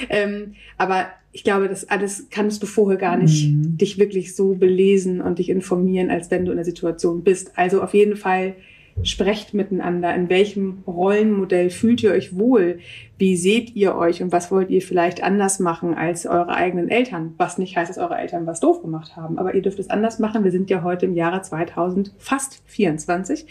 Ähm, 0.08 0.54
aber 0.78 1.06
ich 1.32 1.44
glaube, 1.44 1.68
das 1.68 1.88
alles 1.90 2.28
kannst 2.30 2.62
du 2.62 2.66
vorher 2.66 2.96
gar 2.98 3.16
nicht 3.18 3.46
Mhm. 3.48 3.76
dich 3.76 3.98
wirklich 3.98 4.34
so 4.34 4.54
belesen 4.54 5.20
und 5.20 5.38
dich 5.38 5.50
informieren, 5.50 6.10
als 6.10 6.30
wenn 6.30 6.44
du 6.46 6.50
in 6.50 6.56
der 6.56 6.64
Situation 6.64 7.22
bist. 7.24 7.52
Also 7.58 7.82
auf 7.82 7.92
jeden 7.92 8.16
Fall 8.16 8.54
sprecht 9.02 9.54
miteinander. 9.54 10.14
In 10.14 10.28
welchem 10.28 10.82
Rollenmodell 10.86 11.70
fühlt 11.70 12.02
ihr 12.02 12.12
euch 12.12 12.36
wohl? 12.36 12.78
Wie 13.18 13.36
seht 13.36 13.76
ihr 13.76 13.94
euch 13.94 14.22
und 14.22 14.32
was 14.32 14.50
wollt 14.50 14.70
ihr 14.70 14.82
vielleicht 14.82 15.22
anders 15.22 15.58
machen 15.58 15.94
als 15.94 16.26
eure 16.26 16.54
eigenen 16.54 16.88
Eltern? 16.88 17.34
Was 17.36 17.58
nicht 17.58 17.76
heißt, 17.76 17.90
dass 17.90 17.98
eure 17.98 18.16
Eltern 18.16 18.46
was 18.46 18.60
doof 18.60 18.82
gemacht 18.82 19.16
haben, 19.16 19.38
aber 19.38 19.54
ihr 19.54 19.62
dürft 19.62 19.78
es 19.78 19.90
anders 19.90 20.18
machen. 20.18 20.44
Wir 20.44 20.50
sind 20.50 20.70
ja 20.70 20.82
heute 20.82 21.06
im 21.06 21.14
Jahre 21.14 21.42
2000 21.42 22.12
fast 22.18 22.62
24. 22.66 23.46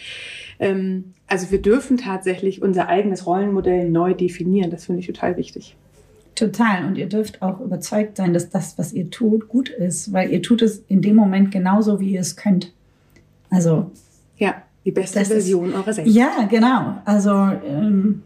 Ähm, 0.60 1.14
also 1.28 1.52
wir 1.52 1.62
dürfen 1.62 1.98
tatsächlich 1.98 2.62
unser 2.62 2.88
eigenes 2.88 3.26
Rollenmodell 3.26 3.90
neu 3.90 4.14
definieren. 4.14 4.72
Das 4.72 4.86
finde 4.86 5.02
ich 5.02 5.08
total 5.08 5.38
wichtig. 5.38 5.76
Total. 6.36 6.86
Und 6.86 6.98
ihr 6.98 7.08
dürft 7.08 7.42
auch 7.42 7.62
überzeugt 7.62 8.18
sein, 8.18 8.34
dass 8.34 8.50
das, 8.50 8.78
was 8.78 8.94
ihr 8.94 9.10
tut, 9.10 9.48
gut 9.48 9.70
ist, 9.70 10.12
weil 10.12 10.32
ihr 10.32 10.42
tut 10.42 10.62
es 10.62 10.84
in 10.90 11.02
dem 11.02 11.16
Moment 11.16 11.52
genauso, 11.52 12.00
wie 12.00 12.12
ihr 12.12 12.22
es 12.22 12.36
könnt. 12.36 12.74
Also, 13.50 13.92
Ja, 14.38 14.65
die 14.86 14.92
beste 14.92 15.20
Das 15.20 15.28
ist- 15.30 15.34
Version 15.34 15.74
eurer 15.74 15.94
selbst. 15.94 16.14
ja, 16.14 16.30
genau. 16.50 16.98
Also, 17.06 17.32
ähm, 17.32 18.22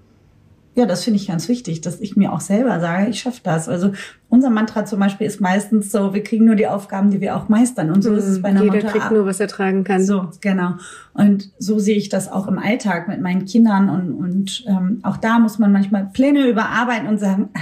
ja, 0.76 0.86
das 0.86 1.04
finde 1.04 1.20
ich 1.20 1.28
ganz 1.28 1.50
wichtig, 1.50 1.82
dass 1.82 2.00
ich 2.00 2.16
mir 2.16 2.32
auch 2.32 2.40
selber 2.40 2.80
sage, 2.80 3.10
ich 3.10 3.20
schaffe 3.20 3.42
das. 3.44 3.68
Also 3.68 3.92
unser 4.30 4.50
Mantra 4.50 4.86
zum 4.86 5.00
Beispiel 5.00 5.28
ist 5.28 5.42
meistens 5.42 5.92
so, 5.92 6.14
wir 6.14 6.24
kriegen 6.24 6.46
nur 6.46 6.56
die 6.56 6.68
Aufgaben, 6.68 7.10
die 7.12 7.20
wir 7.20 7.36
auch 7.36 7.50
meistern. 7.50 7.92
Und 7.92 8.02
so 8.02 8.14
ist 8.14 8.26
es 8.28 8.42
bei 8.42 8.50
einer 8.50 8.62
Jeder 8.64 8.76
Mutter 8.76 8.88
kriegt 8.88 9.06
auch. 9.08 9.12
nur, 9.12 9.26
was 9.26 9.40
er 9.42 9.48
tragen 9.48 9.84
kann. 9.84 10.06
So, 10.06 10.30
genau. 10.40 10.74
Und 11.14 11.52
so 11.58 11.80
sehe 11.80 11.98
ich 11.98 12.08
das 12.08 12.32
auch 12.32 12.48
im 12.48 12.60
Alltag 12.60 13.10
mit 13.10 13.20
meinen 13.20 13.44
Kindern. 13.46 13.90
Und, 13.90 14.14
und 14.14 14.64
ähm, 14.68 15.00
auch 15.04 15.18
da 15.18 15.40
muss 15.40 15.60
man 15.60 15.74
manchmal 15.74 16.06
Pläne 16.14 16.48
überarbeiten 16.48 17.08
und 17.10 17.20
sagen, 17.20 17.50
ah, 17.56 17.60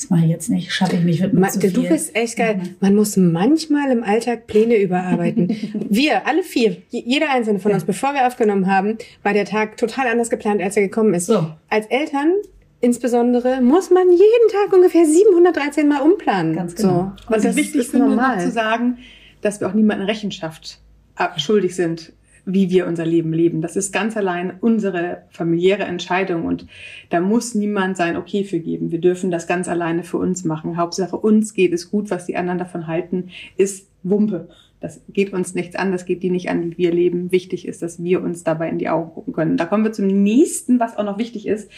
das 0.00 0.10
mache 0.10 0.24
ich 0.24 0.30
jetzt 0.30 0.48
nicht, 0.48 0.72
schaffe 0.72 0.96
ich 0.96 1.02
nicht, 1.02 1.20
wird 1.20 1.32
mir 1.34 1.40
Ma- 1.40 1.48
zu 1.48 1.58
Du 1.58 1.68
viel. 1.82 1.88
bist 1.90 2.14
echt 2.16 2.36
geil. 2.36 2.60
Man 2.80 2.94
muss 2.94 3.16
manchmal 3.16 3.90
im 3.90 4.02
Alltag 4.02 4.46
Pläne 4.46 4.76
überarbeiten. 4.76 5.48
wir, 5.90 6.26
alle 6.26 6.42
vier, 6.42 6.76
je- 6.88 7.02
jeder 7.04 7.30
einzelne 7.30 7.58
von 7.58 7.72
uns, 7.72 7.84
bevor 7.84 8.14
wir 8.14 8.26
aufgenommen 8.26 8.66
haben, 8.66 8.96
war 9.22 9.32
der 9.34 9.44
Tag 9.44 9.76
total 9.76 10.06
anders 10.08 10.30
geplant, 10.30 10.62
als 10.62 10.76
er 10.76 10.82
gekommen 10.84 11.12
ist. 11.14 11.26
So. 11.26 11.46
Als 11.68 11.86
Eltern 11.86 12.32
insbesondere 12.80 13.60
muss 13.60 13.90
man 13.90 14.08
jeden 14.10 14.48
Tag 14.50 14.72
ungefähr 14.72 15.04
713 15.04 15.86
Mal 15.86 16.00
umplanen. 16.00 16.54
Ganz 16.56 16.74
genau. 16.74 16.88
So. 16.88 16.98
Und 16.98 17.26
Und 17.28 17.36
es 17.36 17.42
das 17.42 17.50
ist 17.52 17.56
wichtig, 17.56 17.80
ist 17.82 17.90
finde 17.90 18.06
noch 18.08 18.16
normal. 18.16 18.40
zu 18.40 18.50
sagen, 18.50 18.98
dass 19.42 19.60
wir 19.60 19.68
auch 19.68 19.74
niemanden 19.74 20.04
Rechenschaft 20.04 20.78
ab- 21.14 21.38
schuldig 21.40 21.76
sind, 21.76 22.12
wie 22.52 22.70
wir 22.70 22.86
unser 22.86 23.06
Leben 23.06 23.32
leben. 23.32 23.60
Das 23.60 23.76
ist 23.76 23.92
ganz 23.92 24.16
allein 24.16 24.54
unsere 24.60 25.22
familiäre 25.30 25.84
Entscheidung 25.84 26.44
und 26.44 26.66
da 27.08 27.20
muss 27.20 27.54
niemand 27.54 27.96
sein 27.96 28.16
Okay 28.16 28.44
für 28.44 28.60
geben. 28.60 28.90
Wir 28.90 29.00
dürfen 29.00 29.30
das 29.30 29.46
ganz 29.46 29.68
alleine 29.68 30.02
für 30.02 30.18
uns 30.18 30.44
machen. 30.44 30.76
Hauptsache 30.76 31.16
uns 31.16 31.54
geht 31.54 31.72
es 31.72 31.90
gut, 31.90 32.10
was 32.10 32.26
die 32.26 32.36
anderen 32.36 32.58
davon 32.58 32.86
halten, 32.86 33.30
ist 33.56 33.88
Wumpe. 34.02 34.48
Das 34.80 35.02
geht 35.10 35.32
uns 35.32 35.54
nichts 35.54 35.76
an, 35.76 35.92
das 35.92 36.06
geht 36.06 36.22
die 36.22 36.30
nicht 36.30 36.48
an, 36.48 36.70
wie 36.70 36.78
wir 36.78 36.92
leben. 36.92 37.30
Wichtig 37.32 37.68
ist, 37.68 37.82
dass 37.82 38.02
wir 38.02 38.22
uns 38.22 38.44
dabei 38.44 38.70
in 38.70 38.78
die 38.78 38.88
Augen 38.88 39.12
gucken 39.12 39.34
können. 39.34 39.56
Da 39.58 39.66
kommen 39.66 39.84
wir 39.84 39.92
zum 39.92 40.06
nächsten, 40.06 40.80
was 40.80 40.96
auch 40.96 41.04
noch 41.04 41.18
wichtig 41.18 41.46
ist. 41.46 41.70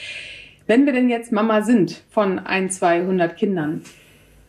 Wenn 0.69 0.87
wir 0.87 0.93
denn 0.93 1.11
jetzt 1.11 1.33
Mama 1.33 1.63
sind 1.63 2.05
von 2.11 2.39
ein, 2.39 2.71
200 2.71 3.37
Kindern, 3.37 3.83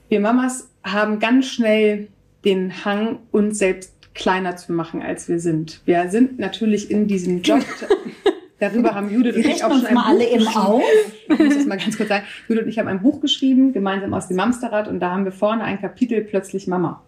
wir 0.10 0.20
Mamas 0.20 0.70
haben 0.84 1.18
ganz 1.18 1.48
schnell 1.48 2.08
den 2.46 2.86
Hang, 2.86 3.20
uns 3.32 3.58
selbst 3.58 3.93
kleiner 4.14 4.56
zu 4.56 4.74
machen, 4.74 5.02
als 5.02 5.28
wir 5.28 5.40
sind. 5.40 5.82
Wir 5.86 6.10
sind 6.10 6.40
natürlich 6.40 6.92
in 6.92 7.08
diesem 7.08 7.42
Job. 7.42 7.64
Darüber 8.60 8.96
haben 8.96 9.12
Judith 9.12 9.36
und 9.36 9.46
ich 9.46 9.64
auch 9.64 9.72
schon 9.72 9.80
uns 9.80 9.86
ein 9.86 9.94
mal 9.94 10.04
Buch 10.04 10.10
alle 10.10 10.26
eben 10.26 10.40
geschrieben. 10.40 10.58
auf. 10.58 10.84
Ich 11.28 11.40
muss 11.40 11.56
das 11.56 11.66
mal 11.66 11.78
ganz 11.78 11.98
kurz 11.98 12.10
sagen. 12.10 12.24
Judith 12.48 12.64
und 12.64 12.70
ich 12.70 12.80
haben 12.80 12.88
ein 12.88 13.02
Buch 13.02 13.20
geschrieben, 13.20 13.74
gemeinsam 13.74 14.14
aus 14.14 14.30
dem 14.30 14.38
Mamsterrad, 14.38 14.88
und 14.88 15.00
da 15.02 15.12
haben 15.12 15.26
wir 15.26 15.34
vorne 15.34 15.64
ein 15.64 15.82
Kapitel 15.82 16.22
Plötzlich 16.22 16.68
Mama. 16.68 17.02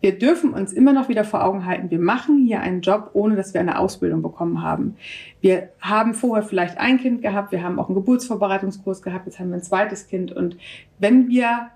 Wir 0.00 0.16
dürfen 0.16 0.52
uns 0.52 0.72
immer 0.72 0.92
noch 0.92 1.08
wieder 1.08 1.24
vor 1.24 1.42
Augen 1.42 1.66
halten, 1.66 1.90
wir 1.90 1.98
machen 1.98 2.44
hier 2.46 2.60
einen 2.60 2.82
Job, 2.82 3.10
ohne 3.14 3.34
dass 3.34 3.54
wir 3.54 3.60
eine 3.60 3.78
Ausbildung 3.78 4.22
bekommen 4.22 4.62
haben. 4.62 4.96
Wir 5.40 5.70
haben 5.80 6.14
vorher 6.14 6.44
vielleicht 6.44 6.78
ein 6.78 7.00
Kind 7.00 7.22
gehabt, 7.22 7.50
wir 7.50 7.62
haben 7.62 7.80
auch 7.80 7.88
einen 7.88 7.96
Geburtsvorbereitungskurs 7.96 9.02
gehabt, 9.02 9.26
jetzt 9.26 9.40
haben 9.40 9.48
wir 9.48 9.56
ein 9.56 9.62
zweites 9.62 10.06
Kind. 10.06 10.30
Und 10.30 10.56
wenn 10.98 11.28
wir 11.28 11.70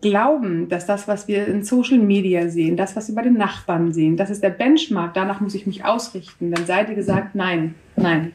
glauben, 0.00 0.68
dass 0.68 0.86
das, 0.86 1.08
was 1.08 1.28
wir 1.28 1.46
in 1.46 1.62
Social 1.62 1.98
Media 1.98 2.48
sehen, 2.48 2.76
das, 2.76 2.96
was 2.96 3.08
wir 3.08 3.14
bei 3.14 3.22
den 3.22 3.34
Nachbarn 3.34 3.92
sehen, 3.92 4.16
das 4.16 4.30
ist 4.30 4.42
der 4.42 4.50
Benchmark, 4.50 5.14
danach 5.14 5.40
muss 5.40 5.54
ich 5.54 5.66
mich 5.66 5.84
ausrichten, 5.84 6.50
dann 6.50 6.66
sei 6.66 6.84
dir 6.84 6.94
gesagt, 6.94 7.34
nein, 7.34 7.74
nein. 7.96 8.32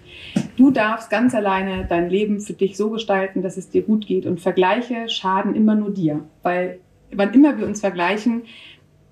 Du 0.57 0.71
darfst 0.71 1.09
ganz 1.09 1.33
alleine 1.33 1.85
dein 1.87 2.09
Leben 2.09 2.39
für 2.39 2.53
dich 2.53 2.77
so 2.77 2.89
gestalten, 2.89 3.41
dass 3.41 3.57
es 3.57 3.69
dir 3.69 3.83
gut 3.83 4.05
geht. 4.05 4.25
Und 4.25 4.41
Vergleiche 4.41 5.09
schaden 5.09 5.55
immer 5.55 5.75
nur 5.75 5.91
dir. 5.91 6.21
Weil 6.43 6.79
wann 7.13 7.33
immer 7.33 7.57
wir 7.57 7.65
uns 7.65 7.79
vergleichen, 7.79 8.43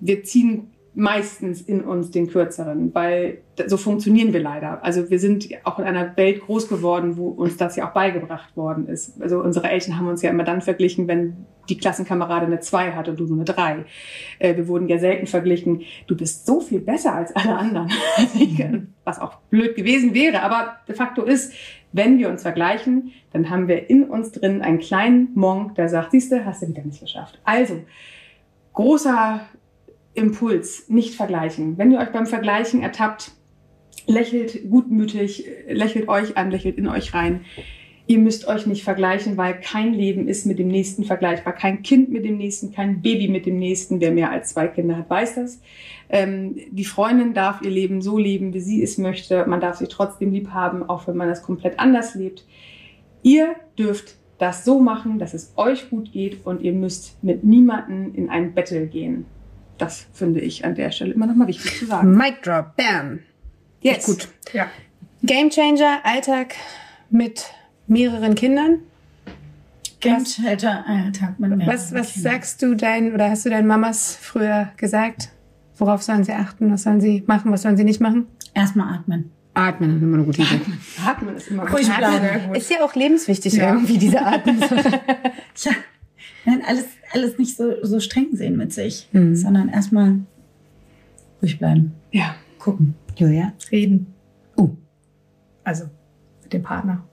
wir 0.00 0.22
ziehen 0.24 0.70
meistens 0.94 1.62
in 1.62 1.82
uns 1.82 2.10
den 2.10 2.28
kürzeren, 2.28 2.92
weil 2.94 3.38
so 3.66 3.76
funktionieren 3.76 4.32
wir 4.32 4.40
leider. 4.40 4.84
Also 4.84 5.10
wir 5.10 5.20
sind 5.20 5.48
auch 5.64 5.78
in 5.78 5.84
einer 5.84 6.16
Welt 6.16 6.40
groß 6.40 6.68
geworden, 6.68 7.16
wo 7.16 7.28
uns 7.28 7.56
das 7.56 7.76
ja 7.76 7.88
auch 7.88 7.92
beigebracht 7.92 8.56
worden 8.56 8.88
ist. 8.88 9.20
Also 9.22 9.40
unsere 9.40 9.68
Eltern 9.70 9.96
haben 9.96 10.08
uns 10.08 10.22
ja 10.22 10.30
immer 10.30 10.44
dann 10.44 10.60
verglichen, 10.60 11.06
wenn 11.06 11.46
die 11.68 11.78
Klassenkameradin 11.78 12.48
eine 12.48 12.60
2 12.60 12.92
hat 12.92 13.08
und 13.08 13.20
du 13.20 13.26
nur 13.26 13.36
eine 13.36 13.44
3. 13.44 13.84
Äh, 14.38 14.56
wir 14.56 14.68
wurden 14.68 14.88
ja 14.88 14.98
selten 14.98 15.26
verglichen, 15.26 15.82
du 16.06 16.16
bist 16.16 16.46
so 16.46 16.60
viel 16.60 16.80
besser 16.80 17.14
als 17.14 17.34
alle 17.34 17.56
anderen. 17.56 17.90
Was 19.04 19.20
auch 19.20 19.36
blöd 19.50 19.76
gewesen 19.76 20.14
wäre. 20.14 20.42
Aber 20.42 20.76
de 20.86 20.94
facto 20.94 21.22
ist, 21.22 21.52
wenn 21.92 22.18
wir 22.18 22.28
uns 22.28 22.42
vergleichen, 22.42 23.12
dann 23.32 23.50
haben 23.50 23.68
wir 23.68 23.88
in 23.88 24.04
uns 24.04 24.32
drin 24.32 24.62
einen 24.62 24.78
kleinen 24.78 25.30
Monk, 25.34 25.74
der 25.76 25.88
sagt, 25.88 26.12
siehste, 26.12 26.44
hast 26.44 26.62
du 26.62 26.68
wieder 26.68 26.82
nicht 26.82 27.00
geschafft. 27.00 27.38
Also, 27.44 27.82
großer 28.74 29.40
Impuls, 30.14 30.88
nicht 30.88 31.14
vergleichen. 31.14 31.78
Wenn 31.78 31.90
ihr 31.90 31.98
euch 31.98 32.12
beim 32.12 32.26
Vergleichen 32.26 32.82
ertappt, 32.82 33.32
lächelt 34.06 34.68
gutmütig, 34.70 35.46
lächelt 35.68 36.08
euch 36.08 36.36
an, 36.36 36.50
lächelt 36.50 36.76
in 36.76 36.88
euch 36.88 37.14
rein. 37.14 37.44
Ihr 38.08 38.18
müsst 38.18 38.48
euch 38.48 38.66
nicht 38.66 38.84
vergleichen, 38.84 39.36
weil 39.36 39.60
kein 39.60 39.92
Leben 39.92 40.28
ist 40.28 40.46
mit 40.46 40.58
dem 40.58 40.68
nächsten 40.68 41.04
vergleichbar. 41.04 41.52
Kein 41.52 41.82
Kind 41.82 42.10
mit 42.10 42.24
dem 42.24 42.38
nächsten, 42.38 42.72
kein 42.72 43.02
Baby 43.02 43.28
mit 43.28 43.44
dem 43.44 43.58
nächsten. 43.58 44.00
Wer 44.00 44.12
mehr 44.12 44.30
als 44.30 44.54
zwei 44.54 44.66
Kinder 44.66 44.96
hat, 44.96 45.10
weiß 45.10 45.34
das. 45.34 45.60
Ähm, 46.08 46.56
die 46.70 46.86
Freundin 46.86 47.34
darf 47.34 47.60
ihr 47.60 47.68
Leben 47.68 48.00
so 48.00 48.16
leben, 48.16 48.54
wie 48.54 48.60
sie 48.60 48.82
es 48.82 48.96
möchte. 48.96 49.44
Man 49.46 49.60
darf 49.60 49.76
sich 49.76 49.90
trotzdem 49.90 50.32
lieb 50.32 50.48
haben, 50.52 50.88
auch 50.88 51.06
wenn 51.06 51.18
man 51.18 51.28
das 51.28 51.42
komplett 51.42 51.78
anders 51.78 52.14
lebt. 52.14 52.46
Ihr 53.22 53.56
dürft 53.78 54.16
das 54.38 54.64
so 54.64 54.80
machen, 54.80 55.18
dass 55.18 55.34
es 55.34 55.52
euch 55.56 55.90
gut 55.90 56.10
geht 56.10 56.46
und 56.46 56.62
ihr 56.62 56.72
müsst 56.72 57.22
mit 57.22 57.44
niemanden 57.44 58.14
in 58.14 58.30
ein 58.30 58.54
Battle 58.54 58.86
gehen. 58.86 59.26
Das 59.76 60.06
finde 60.14 60.40
ich 60.40 60.64
an 60.64 60.74
der 60.74 60.92
Stelle 60.92 61.12
immer 61.12 61.26
noch 61.26 61.34
mal 61.34 61.46
wichtig 61.46 61.78
zu 61.78 61.84
sagen. 61.84 62.16
Mic 62.16 62.36
drop, 62.42 62.74
bam. 62.74 63.18
Jetzt. 63.82 64.06
Gut. 64.06 64.28
Ja. 64.54 64.66
Game 65.22 65.50
Changer, 65.50 65.98
Alltag 66.04 66.54
mit 67.10 67.44
mehreren 67.88 68.34
Kindern. 68.34 68.80
Gamechanger, 70.00 70.86
Alltag 70.86 71.40
mit 71.40 71.50
mehreren 71.50 71.66
Was, 71.66 71.92
was 71.92 72.12
Kindern. 72.12 72.32
sagst 72.32 72.62
du 72.62 72.74
deinen 72.74 73.12
oder 73.14 73.30
hast 73.30 73.44
du 73.44 73.50
deinen 73.50 73.66
Mamas 73.66 74.16
früher 74.20 74.70
gesagt? 74.76 75.30
Worauf 75.76 76.02
sollen 76.02 76.24
sie 76.24 76.32
achten? 76.32 76.72
Was 76.72 76.84
sollen 76.84 77.00
sie 77.00 77.24
machen? 77.26 77.50
Was 77.52 77.62
sollen 77.62 77.76
sie 77.76 77.84
nicht 77.84 78.00
machen? 78.00 78.26
Erstmal 78.54 78.94
atmen. 78.94 79.30
Atmen 79.54 79.96
ist 79.96 80.02
immer 80.02 80.14
eine 80.14 80.24
gute 80.24 80.42
Idee. 80.42 80.60
Atmen 81.04 81.36
ist 81.36 81.48
immer 81.48 81.66
gut. 81.66 81.88
Atmen 81.90 82.54
ist 82.54 82.70
ja 82.70 82.84
auch 82.84 82.94
lebenswichtig 82.94 83.54
ja. 83.54 83.72
irgendwie, 83.72 83.98
diese 83.98 84.24
Atmen. 84.24 84.60
Tja, 85.54 85.72
nein, 86.44 86.62
alles, 86.66 86.86
alles 87.12 87.38
nicht 87.38 87.56
so, 87.56 87.84
so 87.84 87.98
streng 87.98 88.28
sehen 88.32 88.56
mit 88.56 88.72
sich, 88.72 89.08
mhm. 89.12 89.34
sondern 89.34 89.68
erstmal 89.68 90.20
ruhig 91.42 91.58
bleiben. 91.58 91.92
Ja. 92.12 92.36
Gucken. 92.58 92.94
Julia? 93.16 93.52
Reden. 93.72 94.14
Uh. 94.56 94.76
Also 95.64 95.84
mit 96.42 96.52
dem 96.52 96.62
Partner. 96.62 97.04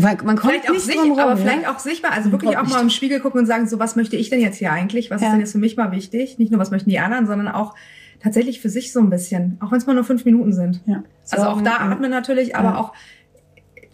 Man, 0.00 0.16
man 0.24 0.36
kommt 0.36 0.52
vielleicht 0.52 0.68
nicht 0.68 0.80
auch 0.80 0.84
sich, 0.84 0.96
rum, 0.96 1.18
aber 1.18 1.30
ja? 1.30 1.36
vielleicht 1.36 1.68
auch 1.68 1.78
sichtbar, 1.78 2.12
also 2.12 2.30
wirklich 2.30 2.56
auch 2.56 2.66
mal 2.68 2.80
im 2.80 2.90
Spiegel 2.90 3.20
gucken 3.20 3.40
und 3.40 3.46
sagen, 3.46 3.68
so 3.68 3.78
was 3.78 3.96
möchte 3.96 4.16
ich 4.16 4.30
denn 4.30 4.40
jetzt 4.40 4.56
hier 4.56 4.72
eigentlich? 4.72 5.10
Was 5.10 5.20
ja. 5.20 5.28
ist 5.28 5.32
denn 5.32 5.40
jetzt 5.40 5.52
für 5.52 5.58
mich 5.58 5.76
mal 5.76 5.90
wichtig? 5.92 6.38
Nicht 6.38 6.52
nur 6.52 6.60
was 6.60 6.70
möchten 6.70 6.90
die 6.90 6.98
anderen, 6.98 7.26
sondern 7.26 7.48
auch 7.48 7.74
tatsächlich 8.22 8.60
für 8.60 8.68
sich 8.68 8.92
so 8.92 9.00
ein 9.00 9.10
bisschen, 9.10 9.58
auch 9.60 9.70
wenn 9.70 9.78
es 9.78 9.86
mal 9.86 9.94
nur 9.94 10.04
fünf 10.04 10.24
Minuten 10.24 10.52
sind. 10.52 10.82
Ja. 10.86 11.02
Also 11.30 11.46
auch 11.46 11.62
da 11.62 11.78
atmen 11.78 12.10
natürlich, 12.10 12.56
aber 12.56 12.70
ja. 12.70 12.76
auch 12.76 12.92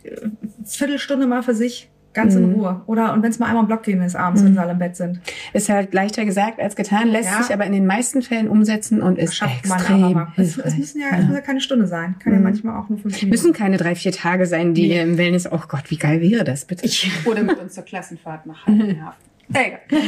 äh, 0.02 0.28
Viertelstunde 0.64 1.26
mal 1.26 1.42
für 1.42 1.54
sich 1.54 1.90
ganz 2.14 2.34
mhm. 2.34 2.44
in 2.44 2.52
Ruhe. 2.52 2.82
Oder 2.86 3.12
und 3.12 3.22
wenn 3.22 3.30
es 3.30 3.38
mal 3.38 3.46
einmal 3.46 3.64
im 3.64 3.66
Block 3.66 3.82
gehen 3.82 4.00
ist 4.00 4.16
abends, 4.16 4.40
mhm. 4.40 4.46
wenn 4.46 4.54
sie 4.54 4.60
alle 4.60 4.72
im 4.72 4.78
Bett 4.78 4.96
sind. 4.96 5.20
Ist 5.52 5.68
halt 5.68 5.92
leichter 5.92 6.24
gesagt 6.24 6.60
als 6.60 6.76
getan, 6.76 7.08
lässt 7.08 7.30
ja. 7.30 7.42
sich 7.42 7.52
aber 7.52 7.66
in 7.66 7.72
den 7.72 7.86
meisten 7.86 8.22
Fällen 8.22 8.48
umsetzen 8.48 9.02
und 9.02 9.18
ist 9.18 9.36
Schafft 9.36 9.58
extrem. 9.58 10.26
Es, 10.36 10.56
es, 10.56 10.76
müssen 10.76 11.00
ja, 11.00 11.08
ja. 11.08 11.18
Es 11.18 11.24
muss 11.26 11.34
ja 11.34 11.40
keine 11.40 11.60
Stunde 11.60 11.86
sein, 11.86 12.16
kann 12.18 12.32
mhm. 12.32 12.38
ja 12.38 12.44
manchmal 12.44 12.80
auch 12.80 12.88
nur 12.88 12.98
fünf 12.98 13.14
Minuten. 13.14 13.28
Müssen 13.28 13.52
keine 13.52 13.76
drei, 13.76 13.94
vier 13.94 14.12
Tage 14.12 14.46
sein, 14.46 14.74
die 14.74 14.88
nee. 14.88 15.02
im 15.02 15.18
Wellness. 15.18 15.50
Oh 15.50 15.60
Gott, 15.68 15.90
wie 15.90 15.98
geil 15.98 16.20
wäre 16.20 16.44
das 16.44 16.64
bitte? 16.64 16.86
Ich, 16.86 17.10
oder 17.26 17.42
mit 17.42 17.58
uns 17.58 17.74
zur 17.74 17.84
Klassenfahrt 17.84 18.46
nach 18.46 18.66
Heiligenhafen. 18.66 19.20
Egal. 19.52 19.80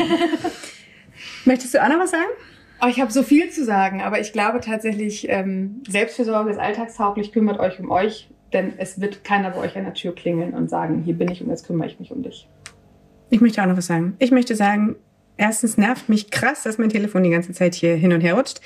Möchtest 1.45 1.75
du 1.75 1.83
auch 1.83 1.89
noch 1.89 1.99
was 1.99 2.13
sagen? 2.13 2.25
Oh, 2.83 2.87
ich 2.89 3.01
habe 3.01 3.11
so 3.11 3.23
viel 3.23 3.51
zu 3.51 3.65
sagen, 3.65 4.03
aber 4.03 4.21
ich 4.21 4.33
glaube 4.33 4.61
tatsächlich, 4.61 5.29
ähm, 5.31 5.83
Selbstfürsorge 5.89 6.51
ist 6.51 6.59
alltagstauglich, 6.59 7.33
kümmert 7.33 7.59
euch 7.59 7.81
um 7.81 7.91
euch, 7.91 8.29
denn 8.57 8.73
es 8.79 9.01
wird 9.01 9.23
keiner 9.23 9.51
bei 9.51 9.59
euch 9.59 9.77
an 9.77 9.85
der 9.85 9.95
Tür 9.95 10.15
klingeln 10.15 10.55
und 10.55 10.69
sagen, 10.71 11.03
hier 11.05 11.15
bin 11.15 11.31
ich 11.31 11.43
und 11.43 11.51
jetzt 11.51 11.67
kümmere 11.67 11.89
ich 11.89 12.01
mich 12.01 12.11
um 12.11 12.23
dich. 12.23 12.49
Ich 13.31 13.41
möchte 13.41 13.63
auch 13.63 13.67
noch 13.67 13.77
was 13.77 13.87
sagen. 13.87 14.17
Ich 14.19 14.31
möchte 14.31 14.57
sagen, 14.57 14.97
erstens 15.37 15.77
nervt 15.77 16.09
mich 16.09 16.31
krass, 16.31 16.63
dass 16.63 16.79
mein 16.79 16.89
Telefon 16.89 17.23
die 17.23 17.31
ganze 17.31 17.53
Zeit 17.53 17.75
hier 17.75 17.95
hin 17.95 18.13
und 18.13 18.23
her 18.23 18.35
rutscht. 18.35 18.61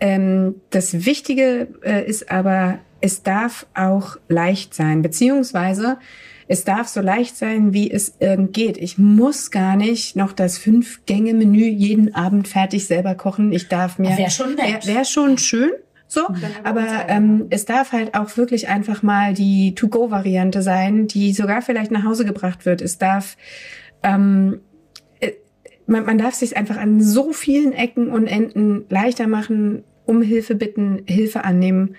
Ähm, 0.00 0.56
das 0.70 1.06
Wichtige 1.06 1.68
äh, 1.82 2.04
ist 2.04 2.30
aber, 2.30 2.78
es 3.00 3.22
darf 3.22 3.66
auch 3.74 4.16
leicht 4.28 4.74
sein, 4.74 5.02
beziehungsweise 5.02 5.98
es 6.46 6.64
darf 6.64 6.88
so 6.88 7.00
leicht 7.00 7.36
sein, 7.36 7.72
wie 7.72 7.90
es 7.90 8.16
irgend 8.18 8.52
geht. 8.52 8.76
Ich 8.76 8.98
muss 8.98 9.50
gar 9.50 9.76
nicht 9.76 10.16
noch 10.16 10.32
das 10.32 10.58
Fünf-Gänge-Menü 10.58 11.64
jeden 11.64 12.14
Abend 12.14 12.48
fertig 12.48 12.86
selber 12.86 13.14
kochen. 13.14 13.52
Ich 13.52 13.68
darf 13.68 13.98
mir. 13.98 14.16
Wäre 14.16 14.30
schon 14.30 14.54
nett. 14.54 14.86
Wäre 14.86 14.96
wär 14.98 15.04
schon 15.04 15.38
schön. 15.38 15.70
So, 16.14 16.28
aber 16.62 16.86
ähm, 17.08 17.46
es 17.50 17.64
darf 17.64 17.90
halt 17.90 18.14
auch 18.14 18.36
wirklich 18.36 18.68
einfach 18.68 19.02
mal 19.02 19.34
die 19.34 19.74
To-Go-Variante 19.74 20.62
sein, 20.62 21.08
die 21.08 21.32
sogar 21.32 21.60
vielleicht 21.60 21.90
nach 21.90 22.04
Hause 22.04 22.24
gebracht 22.24 22.66
wird. 22.66 22.80
Es 22.80 22.98
darf, 22.98 23.36
ähm, 24.04 24.60
äh, 25.18 25.32
man, 25.88 26.06
man 26.06 26.16
darf 26.16 26.34
sich 26.34 26.56
einfach 26.56 26.76
an 26.76 27.00
so 27.00 27.32
vielen 27.32 27.72
Ecken 27.72 28.10
und 28.10 28.28
Enden 28.28 28.84
leichter 28.90 29.26
machen, 29.26 29.82
um 30.06 30.22
Hilfe 30.22 30.54
bitten, 30.54 31.02
Hilfe 31.04 31.44
annehmen. 31.44 31.96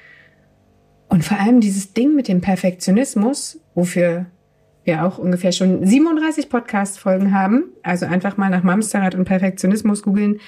Und 1.09 1.25
vor 1.25 1.37
allem 1.37 1.59
dieses 1.59 1.91
Ding 1.91 2.15
mit 2.15 2.29
dem 2.29 2.39
Perfektionismus, 2.39 3.59
wofür 3.73 4.27
wir 4.85 5.03
auch 5.03 5.17
ungefähr 5.17 5.51
schon 5.51 5.85
37 5.85 6.47
Podcast-Folgen 6.47 7.33
haben, 7.33 7.65
also 7.83 8.05
einfach 8.05 8.37
mal 8.37 8.49
nach 8.49 8.63
Mamsterrad 8.63 9.13
und 9.13 9.25
Perfektionismus 9.25 10.03
googeln, 10.03 10.39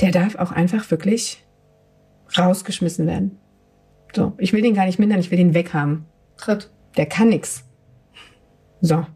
der 0.00 0.10
darf 0.10 0.34
auch 0.34 0.50
einfach 0.50 0.90
wirklich 0.90 1.43
rausgeschmissen 2.36 3.06
werden. 3.06 3.38
So, 4.14 4.32
ich 4.38 4.52
will 4.52 4.62
den 4.62 4.74
gar 4.74 4.86
nicht 4.86 4.98
mindern, 4.98 5.20
ich 5.20 5.30
will 5.30 5.38
den 5.38 5.54
weghaben. 5.54 6.06
Tritt. 6.36 6.70
Der 6.96 7.06
kann 7.06 7.28
nix. 7.30 7.64
So. 8.80 9.06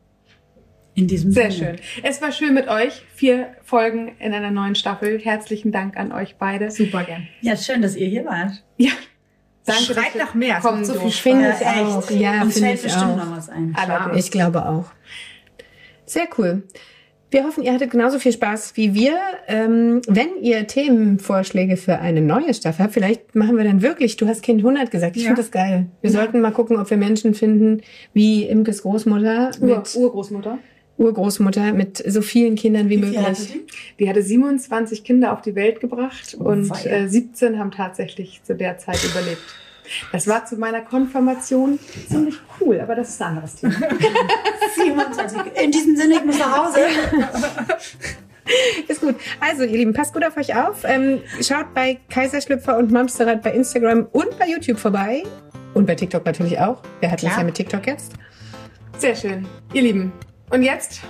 In 0.94 1.06
diesem 1.06 1.30
Sehr 1.30 1.52
Sinne. 1.52 1.78
schön. 1.78 2.02
Es 2.02 2.20
war 2.20 2.32
schön 2.32 2.54
mit 2.54 2.66
euch. 2.66 3.04
Vier 3.14 3.54
Folgen 3.62 4.16
in 4.18 4.34
einer 4.34 4.50
neuen 4.50 4.75
Staffel. 4.75 5.20
Herzlichen 5.20 5.70
Dank 5.70 5.96
an 5.96 6.10
euch 6.10 6.37
beide. 6.38 6.72
Super 6.72 7.04
gern. 7.04 7.28
Ja, 7.40 7.56
schön, 7.56 7.82
dass 7.82 7.94
ihr 7.94 8.08
hier 8.08 8.25
wart. 8.25 8.64
Ja. 8.78 8.90
Danke, 9.64 9.83
Schreit 9.83 10.16
nach 10.16 10.35
mehr. 10.35 10.59
Kommen 10.61 10.85
so 10.85 10.94
viel 10.94 11.11
finde 11.11 11.54
ich 11.61 11.66
auch. 11.66 12.11
Ja, 12.11 12.42
Uns 12.42 12.59
fällt 12.59 12.83
bestimmt 12.83 13.16
noch 13.16 13.31
was 13.31 13.48
ein. 13.48 13.76
Ich 14.16 14.31
glaube 14.31 14.66
auch. 14.66 14.87
Sehr 16.07 16.26
cool. 16.38 16.66
Wir 17.30 17.44
hoffen, 17.44 17.62
ihr 17.62 17.74
hattet 17.74 17.90
genauso 17.90 18.18
viel 18.18 18.32
Spaß 18.32 18.72
wie 18.76 18.94
wir. 18.94 19.18
Ähm, 19.48 20.00
wenn 20.08 20.28
ihr 20.40 20.66
Themenvorschläge 20.66 21.76
für 21.76 21.98
eine 21.98 22.22
neue 22.22 22.54
Staffel 22.54 22.84
habt, 22.84 22.94
vielleicht 22.94 23.34
machen 23.34 23.58
wir 23.58 23.64
dann 23.64 23.82
wirklich, 23.82 24.16
du 24.16 24.26
hast 24.26 24.42
Kind 24.42 24.60
100 24.60 24.90
gesagt, 24.90 25.16
ich 25.16 25.24
ja. 25.24 25.28
finde 25.28 25.42
das 25.42 25.50
geil. 25.50 25.86
Wir 26.00 26.10
ja. 26.10 26.18
sollten 26.18 26.40
mal 26.40 26.52
gucken, 26.52 26.78
ob 26.78 26.88
wir 26.88 26.96
Menschen 26.96 27.34
finden, 27.34 27.82
wie 28.14 28.44
Imkes 28.44 28.82
Großmutter. 28.82 29.50
Ur 29.60 29.66
mit 29.66 29.94
Urgroßmutter. 29.94 30.58
Urgroßmutter 30.96 31.74
mit 31.74 32.02
so 32.04 32.22
vielen 32.22 32.56
Kindern 32.56 32.88
wie, 32.88 32.96
wie 32.96 33.04
möglich. 33.04 33.20
Hatte 33.20 33.42
die? 33.42 33.66
die? 33.98 34.08
hatte 34.08 34.22
27 34.22 35.04
Kinder 35.04 35.32
auf 35.32 35.42
die 35.42 35.54
Welt 35.54 35.80
gebracht 35.80 36.36
oh, 36.40 36.44
und 36.44 36.72
äh, 36.86 37.08
17 37.08 37.58
haben 37.58 37.70
tatsächlich 37.70 38.42
zu 38.42 38.54
der 38.54 38.78
Zeit 38.78 39.04
überlebt. 39.04 39.42
Das 40.12 40.27
war 40.27 40.44
zu 40.44 40.57
meiner 40.57 40.81
Konfirmation 40.83 41.79
ziemlich 42.09 42.37
cool, 42.61 42.81
aber 42.81 42.94
das 42.94 43.11
ist 43.11 43.22
ein 43.22 43.29
anderes 43.29 43.57
Thema. 43.57 43.74
27. 44.77 45.38
In 45.62 45.70
diesem 45.70 45.96
Sinne, 45.96 46.14
ich 46.14 46.24
muss 46.24 46.38
nach 46.38 46.66
Hause. 46.66 46.81
Ist 48.87 49.01
gut. 49.01 49.16
Also, 49.40 49.64
ihr 49.64 49.77
Lieben, 49.79 49.92
passt 49.92 50.14
gut 50.14 50.24
auf 50.24 50.37
euch 50.37 50.57
auf. 50.57 50.85
Ähm, 50.85 51.20
schaut 51.40 51.74
bei 51.74 51.98
Kaiserschlüpfer 52.09 52.79
und 52.79 52.90
Mamsterrad 52.90 53.42
bei 53.42 53.53
Instagram 53.53 54.07
und 54.12 54.38
bei 54.38 54.48
YouTube 54.48 54.79
vorbei. 54.79 55.22
Und 55.74 55.87
bei 55.87 55.94
TikTok 55.94 56.24
natürlich 56.24 56.59
auch. 56.59 56.83
Wer 57.01 57.11
hat 57.11 57.22
das 57.22 57.37
ja 57.37 57.42
mit 57.42 57.55
TikTok 57.55 57.87
jetzt? 57.87 58.12
Sehr 58.96 59.14
schön. 59.14 59.46
Ihr 59.72 59.83
Lieben. 59.83 60.12
Und 60.51 60.62
jetzt 60.62 61.01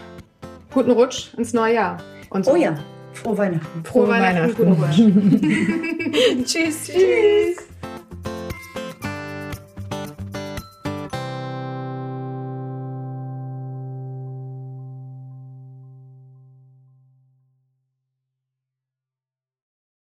guten 0.72 0.90
Rutsch 0.90 1.34
ins 1.36 1.52
neue 1.52 1.74
Jahr. 1.74 1.98
Und 2.30 2.44
so. 2.44 2.52
Oh 2.52 2.56
ja. 2.56 2.74
Frohe 3.12 3.38
Weihnachten. 3.38 3.84
Frohe, 3.84 4.06
Frohe 4.06 4.08
Weihnachten. 4.08 4.58
Weihnachten. 4.58 5.00
Guten 5.00 6.42
Rutsch. 6.42 6.44
tschüss. 6.44 6.86
Tschüss. 6.86 7.67